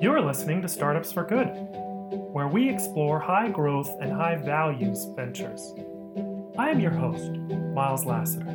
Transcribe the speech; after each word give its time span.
You're 0.00 0.20
listening 0.20 0.62
to 0.62 0.68
Startups 0.68 1.10
for 1.10 1.24
Good, 1.24 1.48
where 2.32 2.46
we 2.46 2.68
explore 2.68 3.18
high 3.18 3.48
growth 3.48 3.90
and 4.00 4.12
high 4.12 4.36
values 4.36 5.04
ventures. 5.16 5.74
I 6.56 6.70
am 6.70 6.78
your 6.78 6.92
host, 6.92 7.32
Miles 7.74 8.04
Lassiter, 8.04 8.46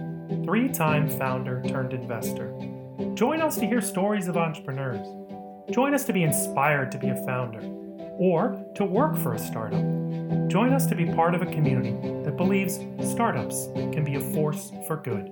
three 0.45 0.69
time 0.69 1.09
founder 1.09 1.61
turned 1.67 1.91
investor. 1.91 2.57
Join 3.13 3.41
us 3.41 3.57
to 3.57 3.65
hear 3.65 3.81
stories 3.81 4.29
of 4.29 4.37
entrepreneurs. 4.37 5.05
Join 5.69 5.93
us 5.93 6.05
to 6.05 6.13
be 6.13 6.23
inspired 6.23 6.93
to 6.93 6.97
be 6.97 7.09
a 7.09 7.25
founder 7.25 7.59
or 8.17 8.65
to 8.75 8.85
work 8.85 9.17
for 9.17 9.33
a 9.33 9.39
startup. 9.39 9.83
Join 10.47 10.71
us 10.71 10.85
to 10.85 10.95
be 10.95 11.07
part 11.07 11.35
of 11.35 11.41
a 11.41 11.47
community 11.47 11.91
that 12.23 12.37
believes 12.37 12.79
startups 13.01 13.67
can 13.91 14.05
be 14.05 14.15
a 14.15 14.33
force 14.33 14.71
for 14.87 14.95
good. 14.95 15.29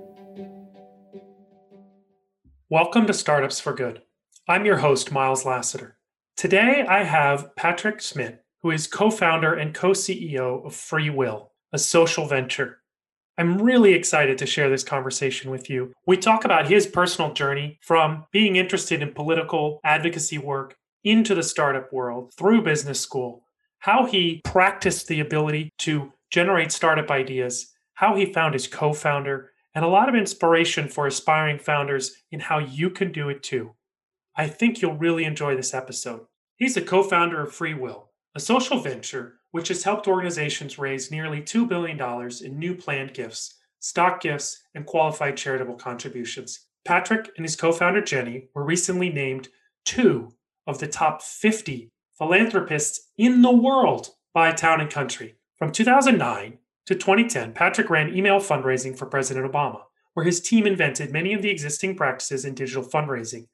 Welcome 2.69 3.07
to 3.07 3.13
Startups 3.13 3.61
for 3.61 3.71
Good. 3.71 4.01
I'm 4.49 4.65
your 4.65 4.79
host, 4.79 5.13
Miles 5.13 5.45
Lassiter. 5.45 5.97
Today, 6.37 6.85
I 6.87 7.03
have 7.03 7.55
Patrick 7.55 8.01
Schmitt, 8.01 8.43
who 8.63 8.71
is 8.71 8.87
co 8.87 9.11
founder 9.11 9.53
and 9.53 9.73
co 9.73 9.91
CEO 9.91 10.65
of 10.65 10.73
FreeWill, 10.73 11.49
a 11.71 11.77
social 11.77 12.27
venture. 12.27 12.79
I'm 13.37 13.61
really 13.61 13.93
excited 13.93 14.37
to 14.39 14.45
share 14.45 14.69
this 14.69 14.83
conversation 14.83 15.51
with 15.51 15.69
you. 15.69 15.93
We 16.05 16.17
talk 16.17 16.43
about 16.45 16.67
his 16.67 16.85
personal 16.87 17.33
journey 17.33 17.79
from 17.81 18.25
being 18.31 18.55
interested 18.55 19.01
in 19.01 19.13
political 19.13 19.79
advocacy 19.83 20.37
work 20.37 20.75
into 21.03 21.33
the 21.33 21.43
startup 21.43 21.91
world 21.93 22.33
through 22.37 22.63
business 22.63 22.99
school, 22.99 23.43
how 23.79 24.05
he 24.05 24.41
practiced 24.43 25.07
the 25.07 25.19
ability 25.19 25.71
to 25.79 26.11
generate 26.29 26.71
startup 26.71 27.09
ideas, 27.09 27.71
how 27.95 28.15
he 28.15 28.31
found 28.31 28.53
his 28.53 28.67
co 28.67 28.93
founder, 28.93 29.51
and 29.73 29.85
a 29.85 29.89
lot 29.89 30.09
of 30.09 30.15
inspiration 30.15 30.87
for 30.87 31.07
aspiring 31.07 31.57
founders 31.57 32.13
in 32.31 32.39
how 32.39 32.59
you 32.59 32.89
can 32.89 33.11
do 33.11 33.29
it 33.29 33.43
too. 33.43 33.71
I 34.35 34.47
think 34.47 34.81
you'll 34.81 34.97
really 34.97 35.25
enjoy 35.25 35.55
this 35.55 35.73
episode. 35.73 36.21
He's 36.55 36.77
a 36.77 36.81
co 36.81 37.03
founder 37.03 37.41
of 37.41 37.51
FreeWill, 37.51 38.07
a 38.35 38.39
social 38.39 38.79
venture 38.79 39.35
which 39.51 39.67
has 39.67 39.83
helped 39.83 40.07
organizations 40.07 40.79
raise 40.79 41.11
nearly 41.11 41.41
$2 41.41 41.67
billion 41.67 41.99
in 42.43 42.59
new 42.59 42.73
planned 42.73 43.13
gifts, 43.13 43.55
stock 43.79 44.21
gifts, 44.21 44.63
and 44.73 44.85
qualified 44.85 45.35
charitable 45.35 45.75
contributions. 45.75 46.67
Patrick 46.85 47.29
and 47.35 47.45
his 47.45 47.55
co 47.55 47.71
founder 47.71 48.01
Jenny 48.01 48.47
were 48.55 48.63
recently 48.63 49.09
named 49.09 49.49
two 49.85 50.29
of 50.65 50.79
the 50.79 50.87
top 50.87 51.21
50 51.21 51.91
philanthropists 52.17 53.09
in 53.17 53.41
the 53.41 53.51
world 53.51 54.11
by 54.33 54.51
Town 54.51 54.79
and 54.79 54.89
Country. 54.89 55.35
From 55.57 55.71
2009 55.71 56.57
to 56.87 56.95
2010, 56.95 57.53
Patrick 57.53 57.89
ran 57.89 58.15
email 58.15 58.39
fundraising 58.39 58.97
for 58.97 59.05
President 59.05 59.51
Obama, 59.51 59.81
where 60.13 60.25
his 60.25 60.39
team 60.39 60.65
invented 60.65 61.11
many 61.11 61.33
of 61.33 61.41
the 61.41 61.49
existing 61.49 61.95
practices 61.95 62.45
in 62.45 62.55
digital 62.55 62.83
fundraising 62.83 63.47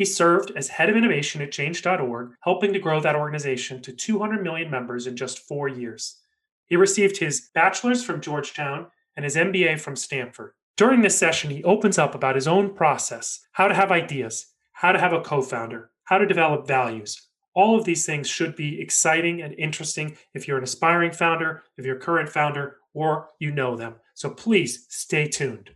he 0.00 0.06
served 0.06 0.50
as 0.56 0.68
head 0.68 0.88
of 0.88 0.96
innovation 0.96 1.42
at 1.42 1.52
change.org, 1.52 2.30
helping 2.40 2.72
to 2.72 2.78
grow 2.78 3.00
that 3.00 3.14
organization 3.14 3.82
to 3.82 3.92
200 3.92 4.42
million 4.42 4.70
members 4.70 5.06
in 5.06 5.14
just 5.14 5.40
four 5.40 5.68
years. 5.68 6.22
He 6.64 6.76
received 6.76 7.18
his 7.18 7.50
bachelor's 7.54 8.02
from 8.02 8.22
Georgetown 8.22 8.86
and 9.14 9.24
his 9.24 9.36
MBA 9.36 9.78
from 9.78 9.96
Stanford. 9.96 10.52
During 10.78 11.02
this 11.02 11.18
session, 11.18 11.50
he 11.50 11.62
opens 11.64 11.98
up 11.98 12.14
about 12.14 12.34
his 12.34 12.48
own 12.48 12.74
process, 12.74 13.40
how 13.52 13.68
to 13.68 13.74
have 13.74 13.92
ideas, 13.92 14.46
how 14.72 14.90
to 14.90 14.98
have 14.98 15.12
a 15.12 15.20
co 15.20 15.42
founder, 15.42 15.90
how 16.04 16.16
to 16.16 16.24
develop 16.24 16.66
values. 16.66 17.20
All 17.52 17.78
of 17.78 17.84
these 17.84 18.06
things 18.06 18.26
should 18.26 18.56
be 18.56 18.80
exciting 18.80 19.42
and 19.42 19.52
interesting 19.58 20.16
if 20.32 20.48
you're 20.48 20.56
an 20.56 20.64
aspiring 20.64 21.12
founder, 21.12 21.62
if 21.76 21.84
you're 21.84 21.98
a 21.98 22.00
current 22.00 22.30
founder, 22.30 22.78
or 22.94 23.28
you 23.38 23.50
know 23.50 23.76
them. 23.76 23.96
So 24.14 24.30
please 24.30 24.86
stay 24.88 25.26
tuned. 25.28 25.68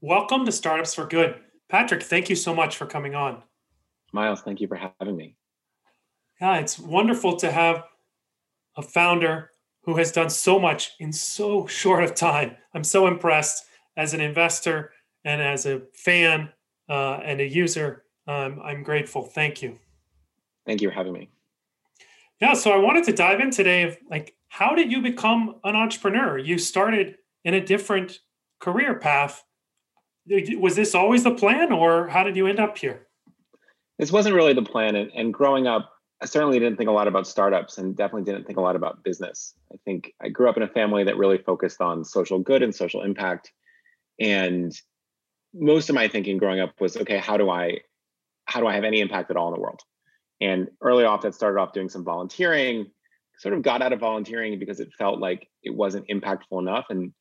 Welcome 0.00 0.46
to 0.46 0.52
Startups 0.52 0.94
for 0.94 1.06
Good. 1.06 1.43
Patrick, 1.68 2.02
thank 2.02 2.28
you 2.28 2.36
so 2.36 2.54
much 2.54 2.76
for 2.76 2.86
coming 2.86 3.14
on. 3.14 3.42
Miles, 4.12 4.42
thank 4.42 4.60
you 4.60 4.68
for 4.68 4.76
having 4.76 5.16
me. 5.16 5.36
Yeah, 6.40 6.58
it's 6.58 6.78
wonderful 6.78 7.36
to 7.36 7.50
have 7.50 7.84
a 8.76 8.82
founder 8.82 9.50
who 9.82 9.96
has 9.96 10.12
done 10.12 10.30
so 10.30 10.58
much 10.58 10.92
in 10.98 11.12
so 11.12 11.66
short 11.66 12.04
of 12.04 12.14
time. 12.14 12.56
I'm 12.74 12.84
so 12.84 13.06
impressed 13.06 13.64
as 13.96 14.14
an 14.14 14.20
investor 14.20 14.92
and 15.24 15.40
as 15.40 15.66
a 15.66 15.82
fan 15.94 16.50
uh, 16.88 17.20
and 17.24 17.40
a 17.40 17.46
user. 17.46 18.04
Um, 18.26 18.60
I'm 18.62 18.82
grateful. 18.82 19.24
Thank 19.24 19.62
you. 19.62 19.78
Thank 20.66 20.80
you 20.80 20.88
for 20.88 20.94
having 20.94 21.12
me. 21.12 21.30
Yeah, 22.40 22.54
so 22.54 22.72
I 22.72 22.78
wanted 22.78 23.04
to 23.04 23.12
dive 23.12 23.40
in 23.40 23.50
today 23.50 23.82
of 23.84 23.96
like 24.10 24.34
how 24.48 24.74
did 24.74 24.90
you 24.90 25.02
become 25.02 25.56
an 25.64 25.76
entrepreneur? 25.76 26.38
You 26.38 26.58
started 26.58 27.16
in 27.44 27.54
a 27.54 27.64
different 27.64 28.20
career 28.60 28.98
path 28.98 29.42
was 30.26 30.76
this 30.76 30.94
always 30.94 31.24
the 31.24 31.34
plan 31.34 31.72
or 31.72 32.08
how 32.08 32.22
did 32.22 32.36
you 32.36 32.46
end 32.46 32.60
up 32.60 32.78
here? 32.78 33.06
This 33.98 34.12
wasn't 34.12 34.34
really 34.34 34.54
the 34.54 34.62
plan 34.62 34.96
and, 34.96 35.10
and, 35.14 35.32
growing 35.32 35.66
up 35.66 35.90
i 36.22 36.26
certainly 36.26 36.58
didn't 36.58 36.76
think 36.76 36.88
a 36.88 36.92
lot 36.92 37.08
about 37.08 37.26
startups 37.26 37.76
and 37.76 37.96
definitely 37.96 38.22
didn't 38.22 38.46
think 38.46 38.58
a 38.58 38.62
lot 38.62 38.76
about 38.76 39.02
business. 39.04 39.54
I 39.72 39.76
think 39.84 40.12
i 40.22 40.28
grew 40.28 40.48
up 40.48 40.56
in 40.56 40.62
a 40.62 40.68
family 40.68 41.04
that 41.04 41.16
really 41.16 41.38
focused 41.38 41.80
on 41.80 42.04
social 42.04 42.38
good 42.38 42.62
and 42.62 42.74
social 42.74 43.02
impact 43.02 43.52
and 44.20 44.72
most 45.52 45.88
of 45.88 45.94
my 45.94 46.08
thinking 46.08 46.38
growing 46.38 46.60
up 46.60 46.80
was 46.80 46.96
okay 46.96 47.18
how 47.18 47.36
do 47.36 47.50
i 47.50 47.78
how 48.46 48.60
do 48.60 48.66
i 48.66 48.74
have 48.74 48.84
any 48.84 49.00
impact 49.00 49.30
at 49.30 49.36
all 49.36 49.48
in 49.48 49.54
the 49.54 49.60
world? 49.60 49.80
And 50.40 50.68
early 50.80 51.04
off 51.04 51.22
that 51.22 51.34
started 51.34 51.60
off 51.60 51.72
doing 51.72 51.88
some 51.88 52.04
volunteering 52.04 52.90
sort 53.38 53.54
of 53.54 53.62
got 53.62 53.82
out 53.82 53.92
of 53.92 54.00
volunteering 54.00 54.58
because 54.58 54.80
it 54.80 54.92
felt 54.96 55.18
like 55.18 55.48
it 55.62 55.74
wasn't 55.74 56.08
impactful 56.08 56.60
enough 56.60 56.86
and 56.90 57.12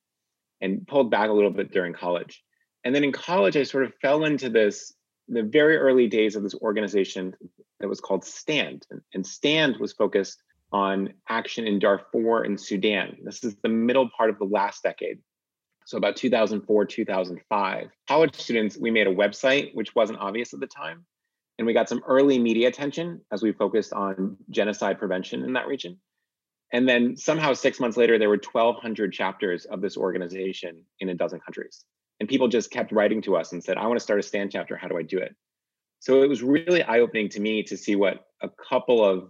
and 0.61 0.87
pulled 0.87 1.11
back 1.11 1.29
a 1.29 1.33
little 1.33 1.51
bit 1.51 1.71
during 1.71 1.93
college 1.93 2.43
and 2.83 2.93
then 2.93 3.03
in 3.03 3.11
college, 3.11 3.55
I 3.55 3.63
sort 3.63 3.85
of 3.85 3.93
fell 4.01 4.25
into 4.25 4.49
this 4.49 4.93
the 5.29 5.43
very 5.43 5.77
early 5.77 6.07
days 6.07 6.35
of 6.35 6.43
this 6.43 6.55
organization 6.55 7.33
that 7.79 7.87
was 7.87 8.01
called 8.01 8.25
Stand. 8.25 8.85
And 9.13 9.25
Stand 9.25 9.77
was 9.77 9.93
focused 9.93 10.43
on 10.73 11.13
action 11.29 11.65
in 11.65 11.79
Darfur 11.79 12.43
and 12.43 12.59
Sudan. 12.59 13.17
This 13.23 13.43
is 13.43 13.55
the 13.63 13.69
middle 13.69 14.09
part 14.09 14.29
of 14.29 14.37
the 14.37 14.45
last 14.45 14.83
decade. 14.83 15.19
So 15.85 15.97
about 15.97 16.17
2004, 16.17 16.85
2005. 16.85 17.87
College 18.07 18.35
students, 18.35 18.77
we 18.77 18.91
made 18.91 19.07
a 19.07 19.13
website, 19.13 19.73
which 19.75 19.95
wasn't 19.95 20.19
obvious 20.19 20.53
at 20.53 20.59
the 20.59 20.67
time. 20.67 21.05
And 21.57 21.67
we 21.67 21.73
got 21.73 21.87
some 21.87 22.01
early 22.07 22.39
media 22.39 22.67
attention 22.67 23.21
as 23.31 23.43
we 23.43 23.51
focused 23.51 23.93
on 23.93 24.37
genocide 24.49 24.97
prevention 24.97 25.43
in 25.43 25.53
that 25.53 25.67
region. 25.67 25.99
And 26.71 26.89
then 26.89 27.15
somehow 27.15 27.53
six 27.53 27.79
months 27.79 27.97
later, 27.97 28.17
there 28.17 28.29
were 28.29 28.41
1,200 28.41 29.13
chapters 29.13 29.65
of 29.65 29.79
this 29.79 29.95
organization 29.95 30.83
in 30.99 31.09
a 31.09 31.15
dozen 31.15 31.39
countries 31.39 31.85
and 32.19 32.29
people 32.29 32.47
just 32.47 32.71
kept 32.71 32.91
writing 32.91 33.21
to 33.21 33.35
us 33.35 33.51
and 33.51 33.63
said 33.63 33.77
i 33.77 33.85
want 33.87 33.97
to 33.97 34.03
start 34.03 34.19
a 34.19 34.23
stand 34.23 34.51
chapter 34.51 34.75
how 34.75 34.87
do 34.87 34.97
i 34.97 35.03
do 35.03 35.17
it? 35.17 35.35
So 36.03 36.21
it 36.21 36.27
was 36.27 36.43
really 36.43 36.83
eye-opening 36.83 37.29
to 37.29 37.39
me 37.39 37.63
to 37.63 37.77
see 37.77 37.95
what 37.95 38.25
a 38.41 38.49
couple 38.69 39.05
of 39.05 39.29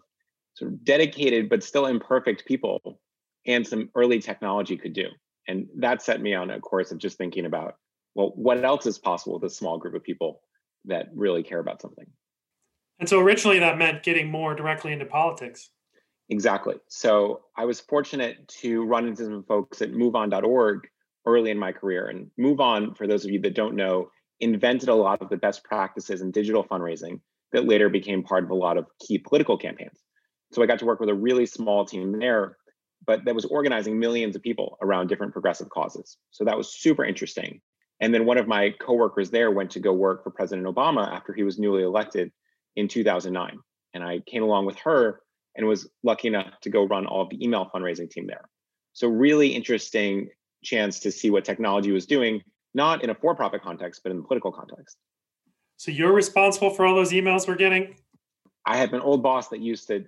sort 0.56 0.72
of 0.72 0.84
dedicated 0.84 1.48
but 1.48 1.64
still 1.64 1.86
imperfect 1.86 2.48
people 2.48 3.00
and 3.46 3.66
some 3.66 3.92
early 3.94 4.20
technology 4.20 4.76
could 4.76 4.94
do. 4.94 5.10
And 5.48 5.68
that 5.78 6.02
set 6.02 6.20
me 6.20 6.34
on 6.34 6.50
a 6.50 6.60
course 6.60 6.92
of 6.92 6.98
just 6.98 7.16
thinking 7.16 7.46
about 7.46 7.76
well 8.16 8.34
what 8.36 8.66
else 8.66 8.88
is 8.88 8.98
possible 8.98 9.40
with 9.40 9.52
a 9.52 9.54
small 9.54 9.78
group 9.78 9.94
of 9.94 10.04
people 10.04 10.42
that 10.86 11.10
really 11.14 11.44
care 11.44 11.60
about 11.60 11.80
something? 11.80 12.08
And 13.00 13.08
so 13.08 13.20
originally 13.20 13.60
that 13.60 13.78
meant 13.78 14.02
getting 14.02 14.32
more 14.32 14.56
directly 14.56 14.94
into 14.94 15.06
politics. 15.06 15.70
Exactly. 16.30 16.78
So 16.88 17.42
i 17.56 17.66
was 17.66 17.80
fortunate 17.82 18.48
to 18.62 18.84
run 18.84 19.08
into 19.08 19.26
some 19.26 19.44
folks 19.44 19.84
at 19.84 19.92
moveon.org 19.92 20.88
early 21.26 21.52
in 21.52 21.58
my 21.58 21.72
career. 21.72 22.08
And 22.08 22.30
MoveOn, 22.40 22.98
for 22.98 23.08
those 23.08 23.26
of 23.26 23.32
you 23.32 23.40
that 23.42 23.56
don't 23.56 23.76
know, 23.76 24.10
invented 24.40 24.90
a 24.90 24.96
lot 24.96 25.22
of 25.22 25.30
the 25.30 25.38
best 25.38 25.64
practices 25.64 26.22
in 26.22 26.32
digital 26.32 26.64
fundraising 26.64 27.20
that 27.52 27.66
later 27.66 27.90
became 27.90 28.24
part 28.24 28.44
of 28.44 28.50
a 28.50 28.56
lot 28.56 28.78
of 28.78 28.88
key 29.00 29.18
political 29.18 29.58
campaigns. 29.58 30.00
So 30.52 30.62
I 30.62 30.66
got 30.66 30.80
to 30.80 30.86
work 30.86 31.00
with 31.00 31.10
a 31.10 31.16
really 31.16 31.46
small 31.46 31.86
team 31.86 32.20
there, 32.20 32.58
but 33.06 33.26
that 33.26 33.36
was 33.36 33.46
organizing 33.46 34.00
millions 34.00 34.36
of 34.36 34.42
people 34.42 34.78
around 34.82 35.08
different 35.08 35.34
progressive 35.34 35.70
causes. 35.70 36.18
So 36.32 36.44
that 36.46 36.58
was 36.58 36.74
super 36.74 37.06
interesting. 37.06 37.62
And 38.00 38.14
then 38.14 38.26
one 38.26 38.38
of 38.38 38.48
my 38.48 38.72
coworkers 38.82 39.30
there 39.30 39.52
went 39.52 39.72
to 39.72 39.80
go 39.80 39.94
work 39.94 40.24
for 40.24 40.32
President 40.32 40.68
Obama 40.68 41.08
after 41.08 41.34
he 41.34 41.44
was 41.44 41.60
newly 41.60 41.84
elected 41.84 42.32
in 42.76 42.88
2009. 42.88 43.60
And 43.94 44.04
I 44.04 44.20
came 44.20 44.44
along 44.44 44.66
with 44.66 44.78
her 44.80 45.22
and 45.56 45.68
was 45.68 45.88
lucky 46.04 46.28
enough 46.28 46.60
to 46.62 46.70
go 46.70 46.86
run 46.86 47.06
all 47.06 47.22
of 47.22 47.30
the 47.30 47.44
email 47.44 47.70
fundraising 47.74 48.10
team 48.10 48.28
there. 48.28 48.50
So 48.94 49.08
really 49.08 49.50
interesting 49.50 50.30
chance 50.64 51.00
to 51.02 51.12
see 51.12 51.30
what 51.30 51.46
technology 51.46 51.92
was 51.92 52.06
doing, 52.06 52.42
not 52.74 53.04
in 53.04 53.10
a 53.10 53.16
for 53.16 53.36
profit 53.36 53.62
context, 53.62 54.02
but 54.04 54.12
in 54.12 54.18
the 54.18 54.24
political 54.24 54.52
context. 54.52 54.98
So 55.78 55.92
you're 55.92 56.14
responsible 56.14 56.70
for 56.70 56.86
all 56.86 56.96
those 56.96 57.12
emails 57.12 57.48
we're 57.48 57.56
getting? 57.56 57.96
I 58.66 58.78
had 58.78 58.94
an 58.94 59.02
old 59.02 59.22
boss 59.22 59.50
that 59.50 59.60
used 59.60 59.88
to 59.88 60.06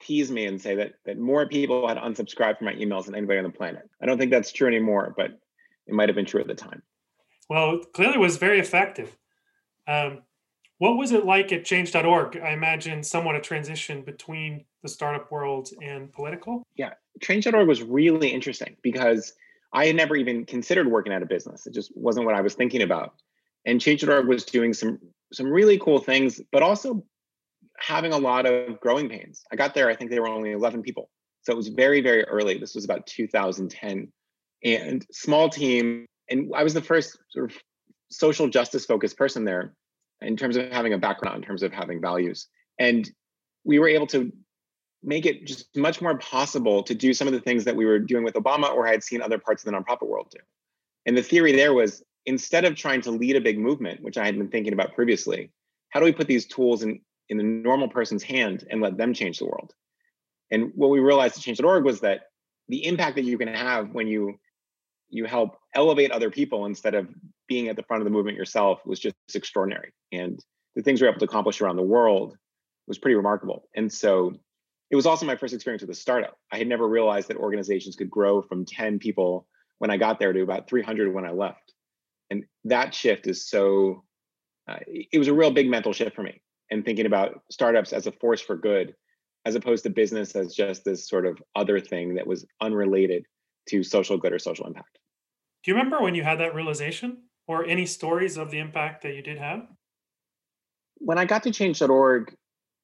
tease 0.00 0.30
me 0.30 0.46
and 0.46 0.60
say 0.60 0.76
that 0.76 0.94
that 1.06 1.18
more 1.18 1.46
people 1.46 1.88
had 1.88 1.96
unsubscribed 1.96 2.58
from 2.58 2.66
my 2.66 2.74
emails 2.74 3.06
than 3.06 3.14
anybody 3.14 3.38
on 3.38 3.44
the 3.44 3.50
planet. 3.50 3.88
I 4.02 4.06
don't 4.06 4.18
think 4.18 4.30
that's 4.30 4.52
true 4.52 4.68
anymore, 4.68 5.14
but 5.16 5.38
it 5.86 5.94
might 5.94 6.08
have 6.08 6.16
been 6.16 6.26
true 6.26 6.40
at 6.40 6.46
the 6.46 6.54
time. 6.54 6.82
Well, 7.48 7.80
clearly 7.92 8.16
it 8.16 8.20
was 8.20 8.36
very 8.36 8.60
effective. 8.60 9.16
Um, 9.86 10.22
what 10.78 10.96
was 10.96 11.12
it 11.12 11.24
like 11.24 11.52
at 11.52 11.64
change.org? 11.64 12.38
I 12.38 12.50
imagine 12.50 13.02
somewhat 13.02 13.34
a 13.34 13.40
transition 13.40 14.02
between 14.02 14.64
the 14.82 14.88
startup 14.88 15.32
world 15.32 15.70
and 15.82 16.12
political. 16.12 16.62
Yeah, 16.76 16.92
change.org 17.20 17.66
was 17.66 17.82
really 17.82 18.28
interesting 18.28 18.76
because 18.82 19.32
I 19.72 19.86
had 19.86 19.96
never 19.96 20.16
even 20.16 20.44
considered 20.44 20.90
working 20.90 21.12
at 21.12 21.22
a 21.22 21.26
business. 21.26 21.66
It 21.66 21.74
just 21.74 21.92
wasn't 21.94 22.26
what 22.26 22.34
I 22.34 22.40
was 22.40 22.54
thinking 22.54 22.82
about. 22.82 23.14
And 23.66 23.80
Change.org 23.80 24.26
was 24.26 24.44
doing 24.44 24.72
some 24.72 24.98
some 25.32 25.46
really 25.46 25.78
cool 25.78 25.98
things, 25.98 26.40
but 26.52 26.62
also 26.62 27.04
having 27.78 28.12
a 28.12 28.18
lot 28.18 28.46
of 28.46 28.80
growing 28.80 29.08
pains. 29.08 29.44
I 29.52 29.56
got 29.56 29.74
there, 29.74 29.90
I 29.90 29.94
think 29.94 30.10
they 30.10 30.20
were 30.20 30.28
only 30.28 30.52
11 30.52 30.82
people. 30.82 31.10
So 31.42 31.52
it 31.52 31.56
was 31.56 31.68
very, 31.68 32.00
very 32.00 32.24
early. 32.24 32.58
This 32.58 32.74
was 32.74 32.84
about 32.84 33.06
2010 33.06 34.12
and 34.64 35.06
small 35.12 35.48
team. 35.48 36.06
And 36.28 36.50
I 36.54 36.62
was 36.64 36.74
the 36.74 36.82
first 36.82 37.18
sort 37.30 37.50
of 37.50 37.58
social 38.10 38.48
justice 38.48 38.86
focused 38.86 39.16
person 39.16 39.44
there 39.44 39.74
in 40.20 40.36
terms 40.36 40.56
of 40.56 40.70
having 40.72 40.94
a 40.94 40.98
background, 40.98 41.36
in 41.36 41.42
terms 41.42 41.62
of 41.62 41.72
having 41.72 42.00
values. 42.00 42.48
And 42.78 43.08
we 43.64 43.78
were 43.78 43.88
able 43.88 44.06
to 44.08 44.32
make 45.02 45.26
it 45.26 45.46
just 45.46 45.76
much 45.76 46.00
more 46.00 46.18
possible 46.18 46.82
to 46.82 46.94
do 46.94 47.14
some 47.14 47.28
of 47.28 47.34
the 47.34 47.40
things 47.40 47.64
that 47.64 47.76
we 47.76 47.86
were 47.86 47.98
doing 47.98 48.24
with 48.24 48.34
Obama 48.34 48.74
or 48.74 48.86
I 48.86 48.90
had 48.90 49.04
seen 49.04 49.22
other 49.22 49.38
parts 49.38 49.64
of 49.64 49.70
the 49.70 49.78
nonprofit 49.78 50.08
world 50.08 50.28
do. 50.30 50.38
And 51.06 51.16
the 51.16 51.22
theory 51.22 51.52
there 51.52 51.72
was 51.72 52.02
instead 52.26 52.64
of 52.64 52.74
trying 52.74 53.00
to 53.02 53.10
lead 53.10 53.36
a 53.36 53.40
big 53.40 53.58
movement, 53.58 54.02
which 54.02 54.18
I 54.18 54.26
had 54.26 54.36
been 54.36 54.48
thinking 54.48 54.72
about 54.72 54.94
previously, 54.94 55.50
how 55.90 56.00
do 56.00 56.04
we 56.04 56.12
put 56.12 56.26
these 56.26 56.46
tools 56.46 56.82
in, 56.82 57.00
in 57.28 57.38
the 57.38 57.42
normal 57.42 57.88
person's 57.88 58.22
hand 58.22 58.66
and 58.70 58.80
let 58.80 58.98
them 58.98 59.14
change 59.14 59.38
the 59.38 59.46
world? 59.46 59.72
And 60.50 60.72
what 60.74 60.90
we 60.90 61.00
realized 61.00 61.36
at 61.36 61.42
change.org 61.42 61.84
was 61.84 62.00
that 62.00 62.22
the 62.68 62.84
impact 62.84 63.16
that 63.16 63.24
you 63.24 63.38
can 63.38 63.48
have 63.48 63.90
when 63.92 64.06
you 64.06 64.38
you 65.10 65.24
help 65.24 65.56
elevate 65.74 66.10
other 66.10 66.30
people 66.30 66.66
instead 66.66 66.94
of 66.94 67.08
being 67.46 67.68
at 67.68 67.76
the 67.76 67.82
front 67.82 68.02
of 68.02 68.04
the 68.04 68.10
movement 68.10 68.36
yourself 68.36 68.84
was 68.84 69.00
just 69.00 69.16
extraordinary. 69.34 69.90
And 70.12 70.38
the 70.76 70.82
things 70.82 71.00
we 71.00 71.06
were 71.06 71.10
able 71.10 71.20
to 71.20 71.24
accomplish 71.24 71.62
around 71.62 71.76
the 71.76 71.82
world 71.82 72.36
was 72.86 72.98
pretty 72.98 73.14
remarkable. 73.14 73.64
And 73.74 73.90
so 73.90 74.34
it 74.90 74.96
was 74.96 75.06
also 75.06 75.26
my 75.26 75.36
first 75.36 75.54
experience 75.54 75.82
with 75.82 75.90
a 75.90 75.94
startup. 75.94 76.38
I 76.50 76.58
had 76.58 76.66
never 76.66 76.88
realized 76.88 77.28
that 77.28 77.36
organizations 77.36 77.96
could 77.96 78.10
grow 78.10 78.40
from 78.42 78.64
10 78.64 78.98
people 78.98 79.46
when 79.78 79.90
I 79.90 79.96
got 79.96 80.18
there 80.18 80.32
to 80.32 80.42
about 80.42 80.68
300 80.68 81.12
when 81.12 81.24
I 81.24 81.30
left. 81.30 81.74
And 82.30 82.44
that 82.64 82.94
shift 82.94 83.26
is 83.26 83.48
so, 83.48 84.04
uh, 84.68 84.78
it 84.86 85.18
was 85.18 85.28
a 85.28 85.34
real 85.34 85.50
big 85.50 85.68
mental 85.68 85.92
shift 85.92 86.16
for 86.16 86.22
me. 86.22 86.40
And 86.70 86.84
thinking 86.84 87.06
about 87.06 87.42
startups 87.50 87.92
as 87.92 88.06
a 88.06 88.12
force 88.12 88.40
for 88.40 88.56
good, 88.56 88.94
as 89.44 89.54
opposed 89.54 89.84
to 89.84 89.90
business 89.90 90.34
as 90.36 90.54
just 90.54 90.84
this 90.84 91.08
sort 91.08 91.26
of 91.26 91.38
other 91.54 91.80
thing 91.80 92.14
that 92.16 92.26
was 92.26 92.46
unrelated 92.60 93.24
to 93.70 93.82
social 93.82 94.18
good 94.18 94.32
or 94.32 94.38
social 94.38 94.66
impact. 94.66 94.98
Do 95.64 95.70
you 95.70 95.76
remember 95.76 96.00
when 96.00 96.14
you 96.14 96.22
had 96.22 96.40
that 96.40 96.54
realization 96.54 97.24
or 97.46 97.64
any 97.64 97.86
stories 97.86 98.36
of 98.36 98.50
the 98.50 98.58
impact 98.58 99.02
that 99.02 99.14
you 99.14 99.22
did 99.22 99.38
have? 99.38 99.66
When 100.96 101.18
I 101.18 101.24
got 101.24 101.44
to 101.44 101.50
change.org, 101.50 102.34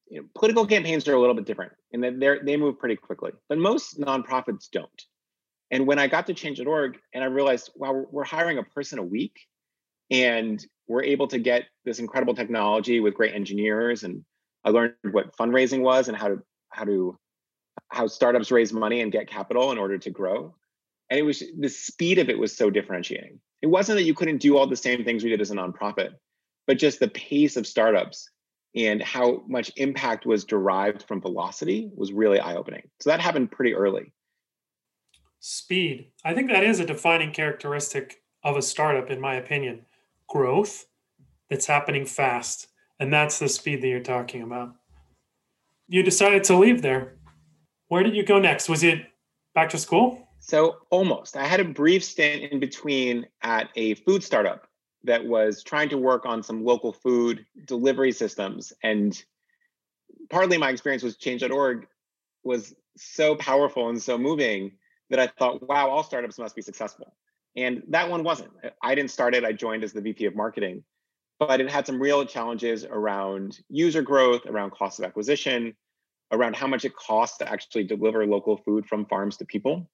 you 0.07 0.21
know, 0.21 0.27
political 0.35 0.65
campaigns 0.65 1.07
are 1.07 1.15
a 1.15 1.19
little 1.19 1.35
bit 1.35 1.45
different 1.45 1.73
in 1.91 2.01
that 2.01 2.19
they 2.19 2.37
they 2.43 2.57
move 2.57 2.79
pretty 2.79 2.95
quickly, 2.95 3.31
but 3.49 3.57
most 3.57 3.99
nonprofits 3.99 4.69
don't. 4.71 5.03
And 5.71 5.87
when 5.87 5.99
I 5.99 6.07
got 6.07 6.27
to 6.27 6.33
change.org 6.33 6.97
and 7.13 7.23
I 7.23 7.27
realized, 7.27 7.71
wow, 7.75 8.05
we're 8.11 8.23
hiring 8.23 8.59
a 8.59 8.63
person 8.63 8.99
a 8.99 9.03
week 9.03 9.35
and 10.11 10.63
we're 10.87 11.03
able 11.03 11.27
to 11.29 11.39
get 11.39 11.63
this 11.83 11.99
incredible 11.99 12.35
technology 12.35 12.99
with 12.99 13.15
great 13.15 13.33
engineers. 13.33 14.03
And 14.03 14.23
I 14.63 14.69
learned 14.69 14.93
what 15.11 15.35
fundraising 15.35 15.81
was 15.81 16.07
and 16.07 16.15
how 16.15 16.27
to 16.27 16.41
how 16.69 16.85
to 16.85 17.17
how 17.89 18.07
startups 18.07 18.51
raise 18.51 18.73
money 18.73 19.01
and 19.01 19.11
get 19.11 19.27
capital 19.27 19.71
in 19.71 19.77
order 19.77 19.97
to 19.97 20.09
grow. 20.09 20.55
And 21.09 21.19
it 21.19 21.23
was 21.23 21.43
the 21.59 21.69
speed 21.69 22.19
of 22.19 22.29
it 22.29 22.37
was 22.37 22.55
so 22.55 22.69
differentiating. 22.69 23.39
It 23.61 23.67
wasn't 23.67 23.97
that 23.97 24.03
you 24.03 24.13
couldn't 24.13 24.37
do 24.37 24.57
all 24.57 24.67
the 24.67 24.75
same 24.75 25.03
things 25.03 25.23
we 25.23 25.29
did 25.29 25.41
as 25.41 25.51
a 25.51 25.55
nonprofit, 25.55 26.11
but 26.67 26.77
just 26.77 26.99
the 26.99 27.07
pace 27.07 27.57
of 27.57 27.65
startups 27.65 28.29
and 28.75 29.01
how 29.01 29.43
much 29.47 29.71
impact 29.77 30.25
was 30.25 30.43
derived 30.43 31.03
from 31.03 31.21
velocity 31.21 31.89
was 31.95 32.11
really 32.11 32.39
eye-opening. 32.39 32.83
So 32.99 33.09
that 33.09 33.21
happened 33.21 33.51
pretty 33.51 33.73
early. 33.73 34.11
Speed. 35.39 36.11
I 36.23 36.33
think 36.33 36.49
that 36.49 36.63
is 36.63 36.79
a 36.79 36.85
defining 36.85 37.31
characteristic 37.31 38.21
of 38.43 38.57
a 38.57 38.61
startup, 38.61 39.09
in 39.09 39.21
my 39.21 39.35
opinion. 39.35 39.85
Growth 40.27 40.85
that's 41.49 41.67
happening 41.67 42.05
fast. 42.05 42.67
And 42.99 43.13
that's 43.13 43.39
the 43.39 43.49
speed 43.49 43.81
that 43.81 43.87
you're 43.87 43.99
talking 43.99 44.41
about. 44.41 44.73
You 45.87 46.01
decided 46.01 46.43
to 46.45 46.57
leave 46.57 46.81
there. 46.81 47.17
Where 47.89 48.03
did 48.03 48.15
you 48.15 48.23
go 48.23 48.39
next? 48.39 48.69
Was 48.69 48.83
it 48.83 49.05
back 49.53 49.69
to 49.69 49.77
school? 49.77 50.27
So 50.39 50.77
almost. 50.89 51.37
I 51.37 51.45
had 51.45 51.59
a 51.59 51.65
brief 51.65 52.03
stint 52.03 52.51
in 52.51 52.59
between 52.59 53.25
at 53.41 53.69
a 53.75 53.95
food 53.95 54.23
startup 54.23 54.67
that 55.05 55.25
was 55.25 55.63
trying 55.63 55.89
to 55.89 55.97
work 55.97 56.25
on 56.25 56.43
some 56.43 56.63
local 56.63 56.93
food 56.93 57.45
delivery 57.65 58.11
systems. 58.11 58.73
And 58.83 59.21
partly 60.29 60.57
my 60.57 60.69
experience 60.69 61.03
with 61.03 61.19
change.org 61.19 61.87
was 62.43 62.75
so 62.97 63.35
powerful 63.35 63.89
and 63.89 64.01
so 64.01 64.17
moving 64.17 64.73
that 65.09 65.19
I 65.19 65.27
thought, 65.27 65.67
wow, 65.67 65.89
all 65.89 66.03
startups 66.03 66.39
must 66.39 66.55
be 66.55 66.61
successful. 66.61 67.15
And 67.55 67.83
that 67.89 68.09
one 68.09 68.23
wasn't. 68.23 68.51
I 68.81 68.95
didn't 68.95 69.11
start 69.11 69.35
it, 69.35 69.45
I 69.45 69.53
joined 69.53 69.83
as 69.83 69.93
the 69.93 70.01
VP 70.01 70.25
of 70.25 70.35
marketing, 70.35 70.83
but 71.39 71.61
it 71.61 71.69
had 71.69 71.85
some 71.85 72.01
real 72.01 72.25
challenges 72.25 72.85
around 72.85 73.59
user 73.69 74.01
growth, 74.01 74.45
around 74.45 74.71
cost 74.71 74.99
of 74.99 75.05
acquisition, 75.05 75.75
around 76.31 76.55
how 76.55 76.67
much 76.67 76.85
it 76.85 76.95
costs 76.95 77.37
to 77.37 77.49
actually 77.49 77.83
deliver 77.83 78.25
local 78.25 78.57
food 78.57 78.85
from 78.87 79.05
farms 79.05 79.37
to 79.37 79.45
people. 79.45 79.89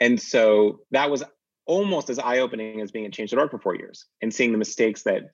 And 0.00 0.20
so 0.20 0.80
that 0.90 1.10
was 1.10 1.24
almost 1.66 2.10
as 2.10 2.18
eye-opening 2.18 2.80
as 2.80 2.90
being 2.90 3.06
at 3.06 3.12
change.org 3.12 3.50
for 3.50 3.58
four 3.58 3.74
years 3.74 4.06
and 4.22 4.32
seeing 4.32 4.52
the 4.52 4.58
mistakes 4.58 5.02
that 5.02 5.30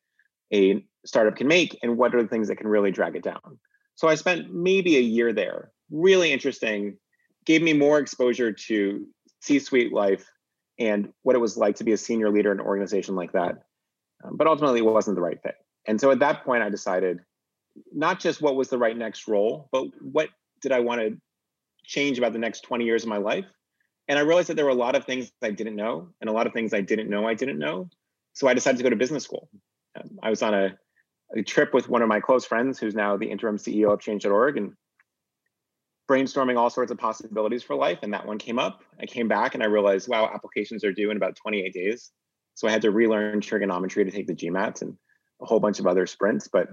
a 0.53 0.85
startup 1.05 1.37
can 1.37 1.47
make 1.47 1.79
and 1.83 1.97
what 1.97 2.15
are 2.15 2.23
the 2.23 2.29
things 2.29 2.49
that 2.49 2.57
can 2.57 2.69
really 2.69 2.91
drag 2.91 3.17
it 3.17 3.23
down. 3.23 3.59
So 3.95 4.09
I 4.09 4.15
spent 4.15 4.53
maybe 4.53 4.97
a 4.97 5.01
year 5.01 5.33
there. 5.33 5.71
Really 5.91 6.33
interesting, 6.33 6.97
gave 7.45 7.63
me 7.63 7.73
more 7.73 7.99
exposure 7.99 8.53
to 8.53 9.07
C-suite 9.41 9.93
life 9.93 10.31
and 10.79 11.13
what 11.23 11.37
it 11.37 11.41
was 11.41 11.57
like 11.57 11.77
to 11.77 11.85
be 11.85 11.93
a 11.93 11.99
senior 11.99 12.31
leader 12.31 12.53
in 12.53 12.61
an 12.61 12.67
organization 12.67 13.15
like 13.15 13.33
that. 13.33 13.63
Um, 14.25 14.37
but 14.37 14.47
ultimately, 14.47 14.81
it 14.81 14.85
wasn't 14.85 15.17
the 15.17 15.23
right 15.23 15.41
fit. 15.43 15.57
And 15.87 16.01
so 16.01 16.11
at 16.11 16.21
that 16.21 16.45
point, 16.45 16.63
I 16.63 16.71
decided 16.71 17.21
not 17.93 18.21
just 18.21 18.41
what 18.41 18.57
was 18.57 18.69
the 18.69 18.79
right 18.79 18.97
next 18.97 19.29
role, 19.29 19.69
but 19.73 19.87
what 20.01 20.29
did 20.61 20.73
I 20.73 20.81
want 20.81 21.01
to 21.01 21.19
change 21.85 22.19
about 22.19 22.33
the 22.33 22.39
next 22.39 22.63
20 22.63 22.85
years 22.85 23.03
of 23.03 23.09
my 23.09 23.17
life 23.17 23.47
and 24.09 24.19
I 24.19 24.23
realized 24.23 24.49
that 24.49 24.55
there 24.55 24.65
were 24.65 24.71
a 24.71 24.75
lot 24.75 24.95
of 24.95 25.05
things 25.05 25.31
I 25.43 25.51
didn't 25.51 25.77
know 25.77 26.09
and 26.21 26.29
a 26.29 26.33
lot 26.33 26.47
of 26.47 26.53
things 26.53 26.75
I 26.75 26.81
didn't 26.81 27.09
know 27.09 27.27
I 27.27 27.35
didn't 27.35 27.59
know. 27.59 27.89
So 28.35 28.49
I 28.49 28.55
decided 28.55 28.79
to 28.79 28.83
go 28.83 28.91
to 28.91 28.97
business 28.97 29.25
school. 29.25 29.49
Um, 29.97 30.19
I 30.23 30.31
was 30.31 30.43
on 30.43 30.55
a, 30.55 30.77
a, 31.37 31.43
trip 31.43 31.75
with 31.75 31.89
one 31.89 32.03
of 32.03 32.09
my 32.09 32.21
close 32.21 32.45
friends 32.45 32.79
who's 32.79 32.95
now 32.95 33.17
the 33.17 33.31
interim 33.31 33.59
CEO 33.59 33.93
of 33.93 34.01
change.org 34.01 34.57
and 34.57 34.73
brainstorming 36.11 36.59
all 36.59 36.71
sorts 36.71 36.91
of 36.91 36.99
possibilities 36.99 37.63
for 37.63 37.77
life. 37.77 37.99
And 38.03 38.13
that 38.15 38.27
one 38.27 38.39
came 38.39 38.59
up. 38.59 38.83
I 39.01 39.07
came 39.07 39.29
back 39.29 39.55
and 39.55 39.63
I 39.63 39.67
realized, 39.67 40.09
wow, 40.09 40.31
applications 40.33 40.85
are 40.85 40.93
due 40.93 41.11
in 41.11 41.17
about 41.17 41.37
28 41.37 41.73
days. 41.73 42.11
So 42.55 42.69
I 42.69 42.71
had 42.71 42.83
to 42.83 42.91
relearn 42.91 43.41
trigonometry 43.41 44.05
to 44.05 44.11
take 44.11 44.27
the 44.27 44.35
GMATs 44.35 44.83
and 44.83 44.97
a 45.41 45.47
whole 45.47 45.61
bunch 45.61 45.79
of 45.79 45.87
other 45.87 46.07
sprints. 46.07 46.49
But 46.49 46.69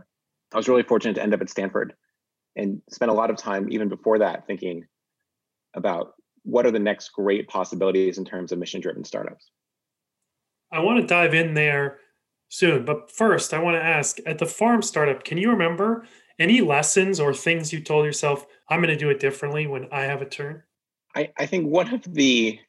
I 0.53 0.57
was 0.57 0.67
really 0.67 0.83
fortunate 0.83 1.15
to 1.15 1.23
end 1.23 1.33
up 1.33 1.41
at 1.41 1.49
Stanford 1.49 1.93
and 2.55 2.81
spent 2.89 3.11
a 3.11 3.13
lot 3.13 3.29
of 3.29 3.37
time 3.37 3.71
even 3.71 3.87
before 3.87 4.19
that 4.19 4.47
thinking 4.47 4.85
about 5.73 6.13
what 6.49 6.65
are 6.65 6.71
the 6.71 6.79
next 6.79 7.09
great 7.09 7.47
possibilities 7.47 8.17
in 8.17 8.25
terms 8.25 8.51
of 8.51 8.59
mission 8.59 8.81
driven 8.81 9.03
startups? 9.03 9.51
I 10.71 10.79
want 10.79 10.99
to 10.99 11.07
dive 11.07 11.33
in 11.33 11.53
there 11.53 11.99
soon, 12.49 12.85
but 12.85 13.11
first, 13.11 13.53
I 13.53 13.59
want 13.59 13.75
to 13.75 13.83
ask 13.83 14.17
at 14.25 14.37
the 14.37 14.45
farm 14.45 14.81
startup, 14.81 15.23
can 15.23 15.37
you 15.37 15.51
remember 15.51 16.05
any 16.39 16.61
lessons 16.61 17.19
or 17.19 17.33
things 17.33 17.73
you 17.73 17.81
told 17.81 18.05
yourself, 18.05 18.45
I'm 18.69 18.79
going 18.79 18.93
to 18.93 18.97
do 18.97 19.09
it 19.09 19.19
differently 19.19 19.67
when 19.67 19.87
I 19.91 20.01
have 20.01 20.21
a 20.21 20.25
turn? 20.25 20.63
I, 21.15 21.31
I 21.37 21.45
think 21.45 21.67
one 21.67 21.93
of 21.93 22.03
the 22.13 22.59